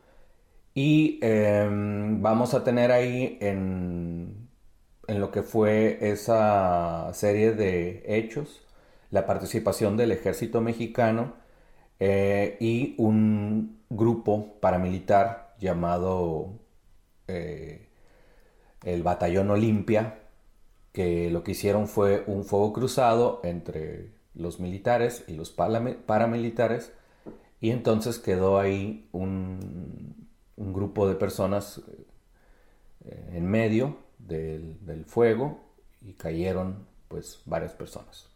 y 0.75 1.19
eh, 1.23 1.69
vamos 1.71 2.55
a 2.55 2.63
tener 2.63 2.93
ahí 2.93 3.39
en, 3.41 4.46
en 5.09 5.21
lo 5.21 5.31
que 5.31 5.43
fue 5.43 5.99
esa 6.01 7.11
serie 7.15 7.53
de 7.53 8.03
hechos 8.07 8.67
la 9.11 9.27
participación 9.27 9.97
del 9.97 10.13
ejército 10.13 10.61
mexicano 10.61 11.35
eh, 12.01 12.57
y 12.61 12.95
un 12.99 13.81
grupo 13.89 14.59
paramilitar 14.61 15.55
llamado 15.59 16.53
eh, 17.29 17.89
el 18.83 19.03
Batallón 19.03 19.51
Olimpia, 19.51 20.19
que 20.93 21.31
lo 21.31 21.43
que 21.43 21.53
hicieron 21.53 21.89
fue 21.89 22.25
un 22.27 22.45
fuego 22.45 22.73
cruzado 22.73 23.41
entre 23.45 24.11
los 24.35 24.61
militares 24.61 25.25
y 25.29 25.35
los 25.35 25.51
paramilitares, 25.51 26.93
y 27.61 27.71
entonces 27.71 28.19
quedó 28.19 28.59
ahí 28.59 29.09
un, 29.13 30.29
un 30.57 30.73
grupo 30.73 31.09
de 31.09 31.15
personas 31.15 31.81
eh, 33.05 33.31
en 33.33 33.47
medio 33.47 34.06
del, 34.27 35.05
fuego 35.07 35.61
y 36.03 36.15
cayeron 36.15 36.87
pues 37.09 37.41
varias 37.45 37.73
personas. 37.73 38.29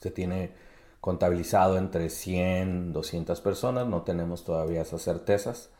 Se 0.00 0.10
tiene 0.10 0.52
contabilizado 1.00 1.78
entre 1.78 2.10
100, 2.10 2.92
200 2.92 3.40
personas, 3.40 3.86
no 3.86 4.02
tenemos 4.02 4.44
todavía 4.44 4.82
esas 4.82 5.02
certezas. 5.02 5.70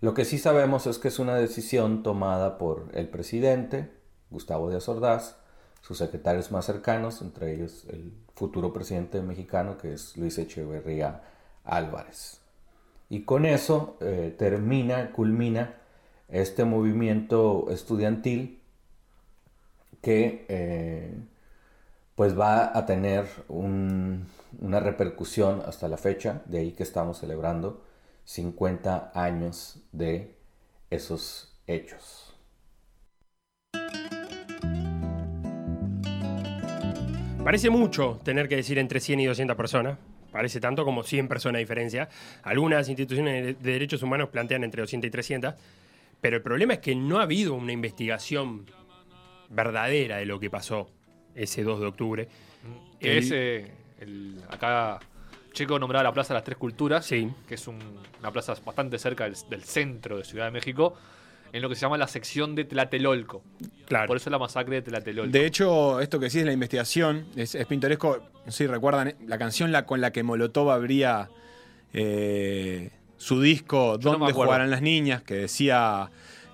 Lo 0.00 0.14
que 0.14 0.24
sí 0.24 0.38
sabemos 0.38 0.86
es 0.86 0.98
que 0.98 1.08
es 1.08 1.18
una 1.18 1.36
decisión 1.36 2.02
tomada 2.02 2.58
por 2.58 2.88
el 2.94 3.08
presidente, 3.08 3.90
Gustavo 4.30 4.70
Díaz 4.70 4.88
Ordaz, 4.88 5.36
sus 5.82 5.98
secretarios 5.98 6.50
más 6.50 6.64
cercanos, 6.64 7.22
entre 7.22 7.54
ellos 7.54 7.84
el 7.88 8.12
futuro 8.34 8.72
presidente 8.72 9.20
mexicano, 9.20 9.78
que 9.78 9.92
es 9.92 10.16
Luis 10.16 10.38
Echeverría 10.38 11.22
Álvarez. 11.64 12.40
Y 13.10 13.24
con 13.24 13.44
eso 13.44 13.96
eh, 14.00 14.34
termina, 14.38 15.12
culmina 15.12 15.74
este 16.28 16.64
movimiento 16.64 17.66
estudiantil 17.70 18.61
que 20.02 20.44
eh, 20.48 21.14
pues 22.14 22.38
va 22.38 22.76
a 22.76 22.86
tener 22.86 23.26
un- 23.48 24.26
una 24.60 24.80
repercusión 24.80 25.62
hasta 25.66 25.88
la 25.88 25.96
fecha, 25.96 26.42
de 26.46 26.58
ahí 26.58 26.72
que 26.72 26.82
estamos 26.82 27.18
celebrando 27.18 27.82
50 28.24 29.10
años 29.14 29.78
de 29.92 30.34
esos 30.90 31.54
hechos. 31.66 32.34
Parece 37.44 37.70
mucho 37.70 38.20
tener 38.22 38.48
que 38.48 38.56
decir 38.56 38.78
entre 38.78 39.00
100 39.00 39.20
y 39.20 39.26
200 39.26 39.56
personas. 39.56 39.98
Parece 40.30 40.60
tanto 40.60 40.84
como 40.84 41.02
100 41.02 41.28
personas 41.28 41.54
de 41.54 41.60
diferencia. 41.64 42.08
Algunas 42.42 42.88
instituciones 42.88 43.44
de 43.44 43.54
de 43.54 43.72
derechos 43.72 44.02
humanos 44.02 44.28
plantean 44.30 44.64
entre 44.64 44.80
200 44.82 45.08
y 45.08 45.10
300. 45.10 45.54
Pero 46.20 46.36
el 46.36 46.42
problema 46.42 46.74
es 46.74 46.78
que 46.78 46.94
no 46.94 47.18
ha 47.18 47.24
habido 47.24 47.54
una 47.54 47.72
investigación 47.72 48.64
verdadera 49.52 50.16
de 50.16 50.26
lo 50.26 50.40
que 50.40 50.50
pasó 50.50 50.88
ese 51.34 51.62
2 51.62 51.80
de 51.80 51.86
octubre. 51.86 52.28
Que 53.00 53.12
El- 53.12 53.18
es 53.24 53.30
eh, 53.32 53.70
el- 54.00 54.36
acá 54.50 54.98
Checo 55.52 55.78
nombraba 55.78 56.02
la 56.02 56.12
Plaza 56.12 56.32
de 56.34 56.38
las 56.38 56.44
Tres 56.44 56.56
Culturas, 56.58 57.04
Sí. 57.04 57.30
que 57.46 57.54
es 57.56 57.68
un- 57.68 57.78
una 58.20 58.30
plaza 58.32 58.54
bastante 58.64 58.98
cerca 58.98 59.24
del, 59.24 59.34
del 59.50 59.62
centro 59.64 60.16
de 60.18 60.24
Ciudad 60.24 60.46
de 60.46 60.50
México, 60.50 60.96
en 61.52 61.60
lo 61.60 61.68
que 61.68 61.74
se 61.74 61.82
llama 61.82 61.98
la 61.98 62.08
sección 62.08 62.54
de 62.54 62.64
Tlatelolco. 62.64 63.42
Claro. 63.86 64.06
Por 64.06 64.16
eso 64.16 64.30
la 64.30 64.38
masacre 64.38 64.76
de 64.76 64.82
Tlatelolco. 64.82 65.30
De 65.30 65.44
hecho, 65.44 66.00
esto 66.00 66.18
que 66.18 66.24
decís 66.26 66.40
de 66.40 66.46
la 66.46 66.52
investigación 66.52 67.26
es, 67.36 67.54
es 67.54 67.66
pintoresco. 67.66 68.22
No 68.46 68.50
sé 68.52 68.64
si 68.64 68.66
recuerdan 68.66 69.08
eh, 69.08 69.16
la 69.26 69.36
canción 69.36 69.70
la, 69.72 69.84
con 69.84 70.00
la 70.00 70.10
que 70.12 70.22
Molotov 70.22 70.70
abría 70.70 71.28
eh, 71.92 72.90
su 73.18 73.40
disco 73.42 73.98
Yo 73.98 74.12
¿Dónde 74.12 74.32
jugarán 74.32 74.70
las 74.70 74.80
niñas? 74.82 75.22
que 75.22 75.34
decía 75.34 76.10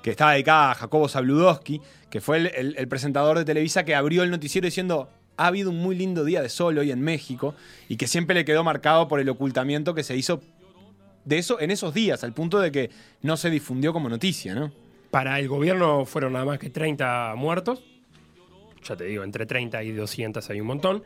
que 0.08 0.12
estaba 0.12 0.32
dedicada 0.32 0.70
a 0.70 0.74
Jacobo 0.74 1.06
Zabludowski, 1.06 1.82
que 2.08 2.22
fue 2.22 2.38
el, 2.38 2.88
presentador 2.88 3.36
de 3.36 3.44
Televisa 3.44 3.84
que 3.84 3.94
abrió 3.94 4.22
el 4.22 4.30
noticiero 4.30 4.64
diciendo 4.64 5.10
ha 5.36 5.48
habido 5.48 5.68
un 5.68 5.76
muy 5.76 5.94
lindo 5.94 6.24
día 6.24 6.40
de 6.40 6.48
sol 6.48 6.78
hoy 6.78 6.90
en 6.90 7.02
México 7.02 7.54
y 7.90 7.98
que 7.98 8.06
siempre 8.06 8.34
le 8.34 8.46
quedó 8.46 8.64
marcado 8.64 9.06
por 9.06 9.20
el 9.20 9.28
ocultamiento 9.28 9.94
que 9.94 10.02
se 10.02 10.16
hizo 10.16 10.40
de 11.26 11.36
eso 11.36 11.60
en 11.60 11.70
esos 11.70 11.92
días, 11.92 12.24
al 12.24 12.32
punto 12.32 12.58
de 12.58 12.72
que 12.72 12.90
no 13.20 13.36
se 13.36 13.50
difundió 13.50 13.92
como 13.92 14.08
noticia, 14.08 14.54
¿no? 14.54 14.72
Para 15.10 15.38
el 15.38 15.46
gobierno 15.46 16.06
fueron 16.06 16.32
nada 16.32 16.46
más 16.46 16.58
que 16.58 16.70
30 16.70 17.34
muertos. 17.36 17.84
Ya 18.84 18.96
te 18.96 19.04
digo, 19.04 19.24
entre 19.24 19.44
30 19.44 19.82
y 19.82 19.92
200 19.92 20.48
hay 20.48 20.60
un 20.62 20.68
montón. 20.68 21.04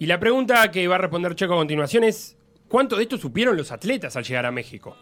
Y 0.00 0.06
la 0.06 0.18
pregunta 0.18 0.72
que 0.72 0.88
va 0.88 0.96
a 0.96 0.98
responder 0.98 1.36
Checo 1.36 1.54
a 1.54 1.58
continuación 1.58 2.02
es, 2.02 2.36
¿cuánto 2.66 2.96
de 2.96 3.04
esto 3.04 3.16
supieron 3.16 3.56
los 3.56 3.70
atletas 3.70 4.16
al 4.16 4.24
llegar 4.24 4.44
a 4.44 4.50
México? 4.50 4.96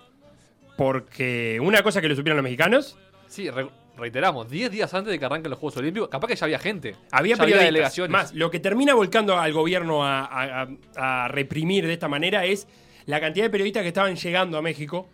Porque 0.77 1.59
una 1.63 1.83
cosa 1.83 2.03
que 2.03 2.09
lo 2.09 2.15
supieron 2.15 2.37
los 2.37 2.45
mexicanos, 2.45 2.99
Sí, 3.33 3.49
re- 3.51 3.69
reiteramos, 3.97 4.51
10 4.51 4.71
días 4.71 4.93
antes 4.95 5.11
de 5.11 5.19
que 5.19 5.25
arranquen 5.25 5.51
los 5.51 5.59
Juegos 5.59 5.77
Olímpicos, 5.79 6.09
capaz 6.09 6.29
que 6.29 6.37
ya 6.37 6.45
había 6.45 6.59
gente. 6.59 6.91
había 6.91 7.01
ya 7.11 7.17
había 7.17 7.37
periodistas. 7.37 7.65
delegaciones. 7.67 8.11
Más, 8.13 8.35
lo 8.35 8.51
que 8.51 8.61
termina 8.61 8.95
volcando 8.95 9.39
al 9.39 9.53
gobierno 9.53 10.05
a, 10.05 10.25
a- 10.25 10.69
a- 10.97 11.25
a 11.25 11.29
reprimir 11.29 11.87
de 11.87 11.93
esta 11.95 12.09
manera 12.09 12.45
es 12.45 12.67
la 13.07 13.21
cantidad 13.21 13.47
de 13.47 13.51
periodistas 13.51 13.83
que 13.83 13.89
estaban 13.89 14.15
llegando 14.17 14.59
a 14.59 14.63
México 14.63 15.09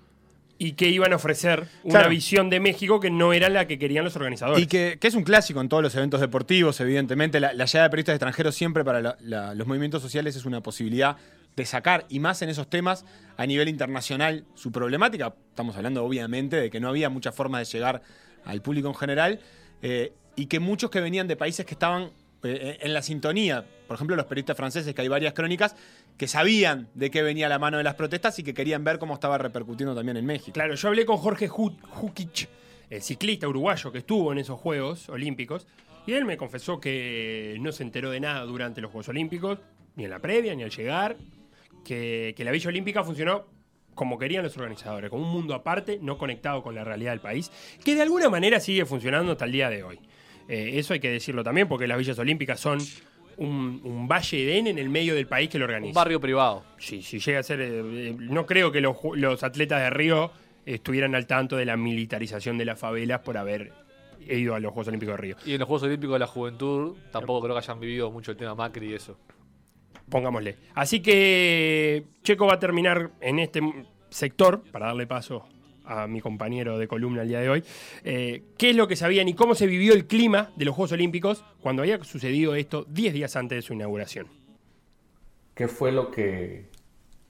y 0.61 0.73
que 0.73 0.89
iban 0.89 1.13
a 1.13 1.17
ofrecer 1.17 1.69
una 1.85 1.93
Claro. 2.01 2.11
visión 2.11 2.51
de 2.51 2.59
México 2.59 2.99
que 2.99 3.11
no 3.11 3.33
era 3.33 3.49
la 3.49 3.69
que 3.69 3.79
querían 3.79 4.05
los 4.05 4.17
organizadores. 4.17 4.61
Y 4.63 4.67
que, 4.67 4.99
que 5.01 5.07
es 5.07 5.15
un 5.15 5.23
clásico 5.23 5.61
en 5.61 5.69
todos 5.69 5.85
los 5.85 5.95
eventos 5.95 6.21
deportivos, 6.21 6.81
evidentemente. 6.81 7.39
La, 7.39 7.53
la 7.53 7.65
llegada 7.67 7.85
de 7.85 7.91
periodistas 7.91 8.15
extranjeros 8.17 8.57
siempre 8.57 8.85
para 8.85 9.01
la- 9.01 9.17
la- 9.21 9.55
los 9.55 9.67
movimientos 9.69 10.03
sociales 10.03 10.35
es 10.35 10.45
una 10.45 10.61
posibilidad 10.61 11.17
de 11.59 11.67
sacar, 11.67 12.07
y 12.09 12.21
más 12.21 12.41
en 12.43 12.49
esos 12.49 12.71
temas, 12.71 13.05
a 13.37 13.45
nivel 13.45 13.69
internacional, 13.69 14.45
su 14.55 14.71
problemática. 14.71 15.35
Estamos 15.51 15.77
hablando, 15.77 16.05
obviamente, 16.05 16.57
de 16.57 16.71
que 16.71 16.81
no 16.81 16.89
había 16.89 17.11
mucha 17.11 17.33
forma 17.33 17.59
de 17.59 17.65
llegar 17.65 18.01
al 18.45 18.63
público 18.63 18.89
en 18.89 18.95
general, 18.95 19.41
eh, 19.83 20.13
y 20.37 20.47
que 20.47 20.61
muchos 20.61 20.89
que 20.91 21.01
venían 21.01 21.27
de 21.27 21.37
países 21.37 21.67
que 21.67 21.75
estaban 21.75 22.11
eh, 22.45 22.79
en 22.81 22.95
la 22.95 23.03
sintonía, 23.03 23.65
por 23.89 23.97
ejemplo, 23.97 24.15
los 24.15 24.27
periodistas 24.27 24.57
franceses, 24.57 24.95
que 24.95 25.03
hay 25.03 25.09
varias 25.09 25.35
crónicas, 25.35 25.75
que 26.17 26.29
sabían 26.29 26.89
de 26.95 27.11
qué 27.11 27.23
venía 27.23 27.49
la 27.49 27.59
mano 27.59 27.77
de 27.77 27.83
las 27.83 27.97
protestas 27.97 28.39
y 28.39 28.45
que 28.45 28.55
querían 28.55 28.85
ver 28.85 29.01
cómo 29.01 29.15
estaba 29.15 29.37
repercutiendo 29.37 29.97
también 29.97 30.17
en 30.17 30.25
México. 30.27 30.53
Claro, 30.53 30.77
yo 30.77 30.89
hablé 30.89 31.05
con 31.05 31.17
Jorge 31.17 31.49
Ju- 31.49 31.77
Jukic, 31.83 32.49
el 32.89 33.03
ciclista 33.03 33.49
uruguayo 33.49 33.91
que 33.91 33.99
estuvo 33.99 34.31
en 34.31 34.39
esos 34.39 34.61
Juegos 34.61 35.09
Olímpicos, 35.09 35.67
y 36.07 36.13
él 36.13 36.25
me 36.25 36.37
confesó 36.37 36.81
que 36.81 37.57
no 37.61 37.73
se 37.73 37.83
enteró 37.83 38.11
de 38.11 38.21
nada 38.21 38.43
durante 38.45 38.81
los 38.81 38.93
Juegos 38.93 39.09
Olímpicos, 39.09 39.59
ni 39.97 40.05
en 40.05 40.11
la 40.11 40.21
previa, 40.21 40.55
ni 40.55 40.63
al 40.63 40.71
llegar, 40.71 41.17
que, 41.85 42.35
que 42.37 42.45
la 42.45 42.51
Villa 42.51 42.69
Olímpica 42.69 43.03
funcionó 43.05 43.47
como 43.95 44.17
querían 44.17 44.45
los 44.45 44.57
organizadores, 44.57 45.11
como 45.11 45.25
un 45.27 45.33
mundo 45.33 45.55
aparte, 45.55 45.99
no 46.01 46.19
conectado 46.19 46.63
con 46.63 46.75
la 46.75 46.85
realidad 46.85 47.11
del 47.11 47.21
país, 47.21 47.51
que 47.85 47.97
de 47.97 48.03
alguna 48.03 48.29
manera 48.29 48.61
sigue 48.61 48.85
funcionando 48.87 49.33
hasta 49.33 49.45
el 49.45 49.51
día 49.53 49.69
de 49.71 49.83
hoy. 49.83 49.99
Eh, 50.49 50.79
eso 50.79 50.93
hay 50.95 51.01
que 51.01 51.11
decirlo 51.11 51.43
también, 51.43 51.67
porque 51.67 51.89
las 51.89 51.99
Villas 51.99 52.17
Olímpicas 52.21 52.61
son 52.61 52.79
un, 53.39 53.81
un 53.85 54.07
valle 54.07 54.45
edén 54.45 54.69
en 54.69 54.79
el 54.79 54.89
medio 54.89 55.15
del 55.17 55.27
país 55.27 55.49
que 55.51 55.59
lo 55.59 55.65
organiza. 55.65 55.89
Un 55.89 55.95
barrio 55.95 56.21
privado. 56.21 56.65
Sí, 56.79 57.03
si 57.03 57.19
llega 57.19 57.41
a 57.41 57.43
ser. 57.43 57.61
eh, 57.61 57.81
eh, 58.11 58.17
no 58.19 58.47
creo 58.47 58.71
que 58.71 58.81
los 58.81 59.43
atletas 59.43 59.81
de 59.83 59.91
Río 59.91 60.31
estuvieran 60.65 61.15
al 61.17 61.27
tanto 61.27 61.57
de 61.57 61.65
la 61.65 61.77
militarización 61.77 62.57
de 62.57 62.67
las 62.67 62.79
favelas 62.79 63.21
por 63.21 63.37
haber 63.37 63.73
ido 64.29 64.55
a 64.55 64.61
los 64.61 64.73
Juegos 64.73 64.89
Olímpicos 64.89 65.15
de 65.15 65.23
Río. 65.23 65.37
Y 65.45 65.55
en 65.55 65.59
los 65.59 65.67
Juegos 65.67 65.83
Olímpicos 65.85 66.15
de 66.15 66.19
la 66.21 66.27
Juventud 66.29 66.97
tampoco 67.11 67.43
creo 67.43 67.55
que 67.57 67.59
hayan 67.65 67.81
vivido 67.81 68.11
mucho 68.13 68.31
el 68.31 68.37
tema 68.37 68.55
Macri 68.55 68.91
y 68.91 68.95
eso. 68.95 69.19
Pongámosle. 70.11 70.57
Así 70.75 71.01
que 71.01 72.05
Checo 72.23 72.47
va 72.47 72.55
a 72.55 72.59
terminar 72.59 73.11
en 73.21 73.39
este 73.39 73.61
sector, 74.11 74.63
para 74.73 74.87
darle 74.87 75.07
paso 75.07 75.47
a 75.85 76.07
mi 76.07 76.21
compañero 76.21 76.79
de 76.79 76.87
columna 76.87 77.23
el 77.23 77.29
día 77.29 77.41
de 77.41 77.49
hoy, 77.49 77.65
eh, 78.05 78.43
qué 78.59 78.71
es 78.71 78.77
lo 78.77 78.89
que 78.89 78.97
sabían 78.97 79.29
y 79.29 79.35
cómo 79.35 79.55
se 79.55 79.67
vivió 79.67 79.95
el 79.95 80.07
clima 80.07 80.51
de 80.57 80.67
los 80.67 80.75
Juegos 80.75 80.93
Olímpicos 80.93 81.45
cuando 81.63 81.83
había 81.83 82.03
sucedido 82.05 82.55
esto 82.55 82.85
10 82.89 83.15
días 83.15 83.37
antes 83.37 83.57
de 83.57 83.63
su 83.63 83.73
inauguración. 83.73 84.27
¿Qué 85.55 85.67
fue 85.67 85.91
lo 85.93 86.11
que, 86.11 86.67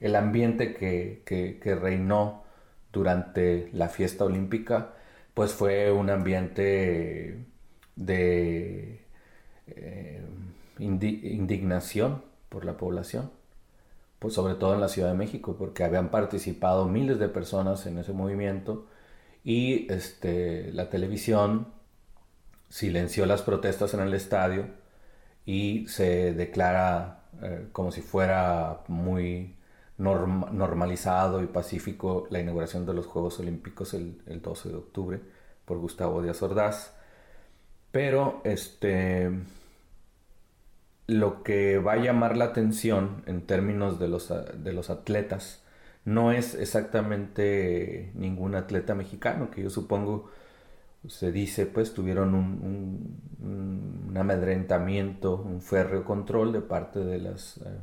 el 0.00 0.16
ambiente 0.16 0.74
que, 0.74 1.78
reinó 1.80 2.44
durante 2.92 3.70
la 3.72 3.88
fiesta 3.88 4.24
olímpica? 4.24 4.94
Pues 5.34 5.52
fue 5.52 5.92
un 5.92 6.10
ambiente 6.10 7.38
de 7.96 9.00
eh, 9.68 10.22
indi- 10.78 11.22
indignación 11.22 12.22
por 12.48 12.64
la 12.64 12.76
población, 12.76 13.30
pues 14.18 14.34
sobre 14.34 14.54
todo 14.56 14.74
en 14.74 14.80
la 14.80 14.88
Ciudad 14.88 15.10
de 15.10 15.18
México, 15.18 15.56
porque 15.58 15.84
habían 15.84 16.10
participado 16.10 16.86
miles 16.88 17.18
de 17.18 17.28
personas 17.28 17.86
en 17.86 17.98
ese 17.98 18.12
movimiento 18.12 18.86
y 19.44 19.92
este, 19.92 20.72
la 20.72 20.90
televisión 20.90 21.68
silenció 22.68 23.26
las 23.26 23.42
protestas 23.42 23.94
en 23.94 24.00
el 24.00 24.14
estadio 24.14 24.66
y 25.46 25.86
se 25.88 26.34
declara 26.34 27.24
eh, 27.42 27.68
como 27.72 27.92
si 27.92 28.02
fuera 28.02 28.80
muy 28.88 29.56
norm- 29.98 30.50
normalizado 30.52 31.42
y 31.42 31.46
pacífico 31.46 32.26
la 32.30 32.40
inauguración 32.40 32.86
de 32.86 32.94
los 32.94 33.06
Juegos 33.06 33.40
Olímpicos 33.40 33.94
el, 33.94 34.22
el 34.26 34.42
12 34.42 34.68
de 34.70 34.74
octubre 34.76 35.20
por 35.64 35.78
Gustavo 35.78 36.22
Díaz 36.22 36.42
Ordaz. 36.42 36.94
Pero 37.90 38.40
este, 38.44 39.30
lo 41.08 41.42
que 41.42 41.78
va 41.78 41.94
a 41.94 41.96
llamar 41.96 42.36
la 42.36 42.44
atención 42.46 43.22
en 43.26 43.42
términos 43.46 43.98
de 43.98 44.08
los, 44.08 44.28
de 44.28 44.72
los 44.72 44.90
atletas 44.90 45.64
no 46.04 46.32
es 46.32 46.54
exactamente 46.54 48.12
ningún 48.14 48.54
atleta 48.54 48.94
mexicano, 48.94 49.50
que 49.50 49.62
yo 49.62 49.70
supongo 49.70 50.30
se 51.06 51.32
dice, 51.32 51.66
pues 51.66 51.94
tuvieron 51.94 52.34
un 52.34 54.14
amedrentamiento, 54.16 55.36
un 55.36 55.60
férreo 55.62 56.04
control 56.04 56.52
de 56.52 56.60
parte 56.60 57.00
de 57.00 57.18
las 57.18 57.58
eh, 57.58 57.78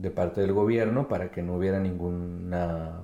de 0.00 0.10
parte 0.10 0.40
del 0.40 0.52
gobierno 0.52 1.08
para 1.08 1.30
que 1.30 1.42
no 1.42 1.54
hubiera 1.56 1.78
ninguna 1.80 3.02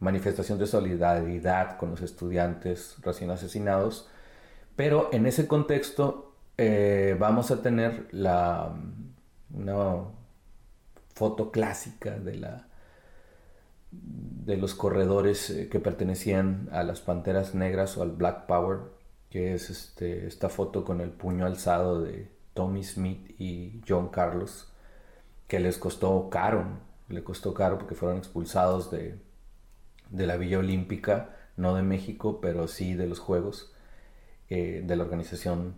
manifestación 0.00 0.58
de 0.58 0.66
solidaridad 0.66 1.76
con 1.78 1.90
los 1.90 2.02
estudiantes 2.02 2.96
recién 3.02 3.30
asesinados. 3.30 4.08
Pero 4.76 5.08
en 5.12 5.26
ese 5.26 5.48
contexto 5.48 6.27
eh, 6.58 7.16
vamos 7.18 7.50
a 7.50 7.62
tener 7.62 8.08
la, 8.12 8.74
una 9.52 10.04
foto 11.14 11.50
clásica 11.50 12.18
de 12.18 12.36
la 12.36 12.64
de 13.90 14.56
los 14.56 14.74
corredores 14.74 15.50
eh, 15.50 15.68
que 15.68 15.80
pertenecían 15.80 16.68
a 16.72 16.82
las 16.84 17.00
Panteras 17.00 17.54
Negras 17.54 17.96
o 17.96 18.02
al 18.02 18.12
Black 18.12 18.46
Power, 18.46 18.80
que 19.30 19.54
es 19.54 19.70
este, 19.70 20.26
esta 20.26 20.48
foto 20.48 20.84
con 20.84 21.00
el 21.00 21.10
puño 21.10 21.46
alzado 21.46 22.02
de 22.02 22.30
Tommy 22.54 22.84
Smith 22.84 23.34
y 23.38 23.80
John 23.88 24.08
Carlos, 24.08 24.72
que 25.48 25.60
les 25.60 25.78
costó 25.78 26.28
caro, 26.30 26.66
le 27.08 27.24
costó 27.24 27.54
caro 27.54 27.78
porque 27.78 27.94
fueron 27.94 28.18
expulsados 28.18 28.90
de, 28.90 29.18
de 30.10 30.26
la 30.26 30.36
Villa 30.36 30.58
Olímpica, 30.58 31.36
no 31.56 31.74
de 31.74 31.82
México, 31.82 32.40
pero 32.40 32.68
sí 32.68 32.94
de 32.94 33.06
los 33.06 33.20
Juegos, 33.20 33.72
eh, 34.50 34.82
de 34.86 34.96
la 34.96 35.04
organización 35.04 35.74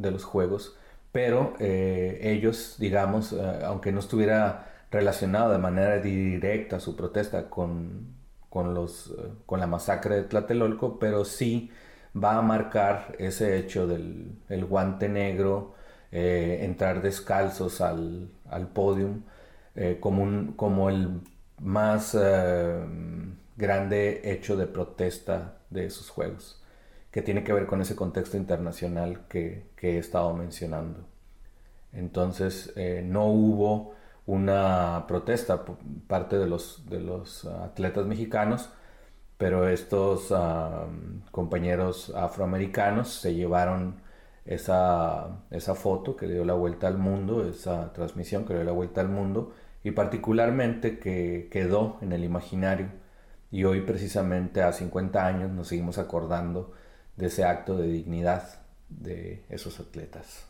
de 0.00 0.10
los 0.10 0.24
Juegos, 0.24 0.76
pero 1.12 1.54
eh, 1.58 2.18
ellos, 2.22 2.76
digamos, 2.78 3.32
eh, 3.32 3.60
aunque 3.64 3.92
no 3.92 4.00
estuviera 4.00 4.66
relacionado 4.90 5.52
de 5.52 5.58
manera 5.58 5.98
directa 5.98 6.80
su 6.80 6.96
protesta 6.96 7.48
con, 7.50 8.14
con, 8.48 8.74
los, 8.74 9.08
eh, 9.18 9.30
con 9.46 9.60
la 9.60 9.66
masacre 9.66 10.16
de 10.16 10.22
Tlatelolco, 10.24 10.98
pero 10.98 11.24
sí 11.24 11.70
va 12.16 12.36
a 12.38 12.42
marcar 12.42 13.14
ese 13.18 13.58
hecho 13.58 13.86
del 13.86 14.32
el 14.48 14.64
guante 14.64 15.08
negro, 15.08 15.74
entrar 16.12 17.02
descalzos 17.02 17.80
al, 17.80 18.28
al 18.48 18.66
podium, 18.68 19.22
como, 20.00 20.24
un, 20.24 20.54
como 20.54 20.90
el 20.90 21.20
más 21.60 22.16
grande 23.56 24.20
hecho 24.24 24.56
de 24.56 24.66
protesta 24.66 25.58
de 25.70 25.86
esos 25.86 26.10
juegos, 26.10 26.59
que 27.10 27.22
tiene 27.22 27.44
que 27.44 27.52
ver 27.52 27.66
con 27.66 27.80
ese 27.80 27.96
contexto 27.96 28.36
internacional 28.36 29.26
que, 29.28 29.66
que 29.76 29.96
he 29.96 29.98
estado 29.98 30.34
mencionando. 30.34 31.06
Entonces, 31.92 32.72
eh, 32.76 33.02
no 33.04 33.26
hubo 33.26 33.94
una 34.26 35.06
protesta 35.08 35.64
por 35.64 35.78
parte 36.06 36.38
de 36.38 36.46
los, 36.46 36.88
de 36.88 37.00
los 37.00 37.44
atletas 37.46 38.06
mexicanos, 38.06 38.70
pero 39.36 39.68
estos 39.68 40.32
compañeros 41.30 42.12
afroamericanos 42.14 43.08
se 43.08 43.34
llevaron 43.34 43.96
esa, 44.44 45.40
esa 45.50 45.74
foto 45.74 46.16
que 46.16 46.26
dio 46.26 46.44
la 46.44 46.54
vuelta 46.54 46.88
al 46.88 46.98
mundo, 46.98 47.48
esa 47.48 47.92
transmisión 47.92 48.44
que 48.44 48.54
dio 48.54 48.64
la 48.64 48.72
vuelta 48.72 49.00
al 49.00 49.08
mundo, 49.08 49.52
y 49.82 49.92
particularmente 49.92 50.98
que 50.98 51.48
quedó 51.50 51.98
en 52.02 52.12
el 52.12 52.24
imaginario. 52.24 52.88
Y 53.50 53.64
hoy 53.64 53.80
precisamente 53.82 54.62
a 54.62 54.72
50 54.72 55.26
años 55.26 55.50
nos 55.50 55.68
seguimos 55.68 55.98
acordando 55.98 56.72
de 57.20 57.26
ese 57.26 57.44
acto 57.44 57.76
de 57.76 57.86
dignidad 57.86 58.60
de 58.88 59.44
esos 59.48 59.78
atletas. 59.78 60.44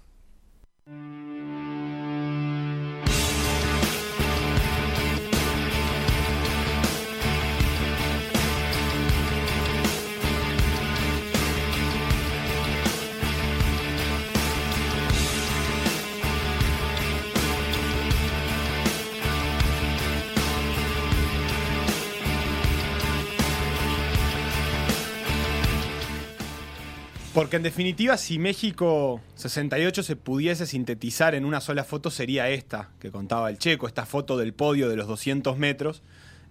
Porque 27.33 27.57
en 27.57 27.63
definitiva, 27.63 28.17
si 28.17 28.39
México 28.41 29.21
68 29.37 30.03
se 30.03 30.17
pudiese 30.17 30.67
sintetizar 30.67 31.35
en 31.37 31.45
una 31.45 31.61
sola 31.61 31.85
foto, 31.85 32.11
sería 32.11 32.49
esta 32.49 32.89
que 32.99 33.11
contaba 33.13 33.51
el 33.51 33.59
checo, 33.59 33.87
esta 33.87 34.05
foto 34.05 34.37
del 34.37 34.53
podio 34.53 34.89
de 34.89 34.97
los 34.97 35.07
200 35.07 35.57
metros. 35.57 36.03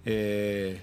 eh, 0.06 0.80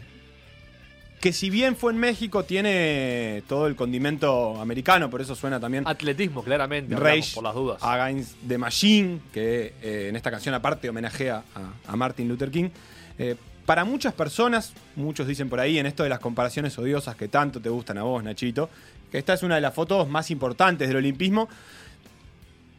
que 1.20 1.32
si 1.32 1.48
bien 1.48 1.76
fue 1.76 1.92
en 1.92 1.98
México, 1.98 2.44
tiene 2.44 3.42
todo 3.48 3.66
el 3.66 3.74
condimento 3.74 4.60
americano, 4.60 5.08
por 5.08 5.22
eso 5.22 5.34
suena 5.34 5.58
también 5.58 5.84
Atletismo, 5.88 6.44
claramente, 6.44 6.94
Rage 6.94 7.34
por 7.34 7.42
las 7.42 7.54
dudas. 7.54 7.82
Against 7.82 8.36
the 8.46 8.58
Machine, 8.58 9.20
que 9.32 9.72
eh, 9.82 10.06
en 10.10 10.14
esta 10.16 10.30
canción 10.30 10.54
aparte 10.54 10.90
homenajea 10.90 11.42
a, 11.54 11.92
a 11.92 11.96
Martin 11.96 12.28
Luther 12.28 12.50
King. 12.50 12.68
Eh, 13.18 13.34
para 13.64 13.84
muchas 13.84 14.12
personas, 14.12 14.74
muchos 14.94 15.26
dicen 15.26 15.48
por 15.48 15.58
ahí, 15.58 15.78
en 15.78 15.86
esto 15.86 16.02
de 16.04 16.10
las 16.10 16.20
comparaciones 16.20 16.78
odiosas 16.78 17.16
que 17.16 17.26
tanto 17.28 17.60
te 17.60 17.70
gustan 17.70 17.98
a 17.98 18.02
vos, 18.02 18.22
Nachito, 18.22 18.68
que 19.10 19.18
esta 19.18 19.34
es 19.34 19.42
una 19.42 19.56
de 19.56 19.60
las 19.60 19.74
fotos 19.74 20.08
más 20.08 20.30
importantes 20.30 20.88
del 20.88 20.98
olimpismo, 20.98 21.48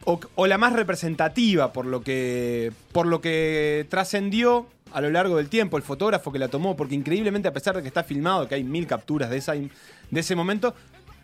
o, 0.04 0.20
o 0.36 0.46
la 0.46 0.58
más 0.58 0.72
representativa 0.72 1.72
por 1.72 1.84
lo 1.84 2.02
que, 2.02 2.72
por 2.92 3.06
lo 3.06 3.20
que 3.20 3.86
trascendió 3.90 4.66
a 4.92 5.00
lo 5.00 5.10
largo 5.10 5.36
del 5.36 5.48
tiempo, 5.48 5.76
el 5.76 5.82
fotógrafo 5.82 6.32
que 6.32 6.38
la 6.38 6.48
tomó, 6.48 6.76
porque 6.76 6.94
increíblemente 6.94 7.48
a 7.48 7.52
pesar 7.52 7.76
de 7.76 7.82
que 7.82 7.88
está 7.88 8.04
filmado, 8.04 8.48
que 8.48 8.54
hay 8.54 8.64
mil 8.64 8.86
capturas 8.86 9.28
de, 9.28 9.36
esa, 9.36 9.52
de 9.52 9.70
ese 10.12 10.34
momento, 10.34 10.74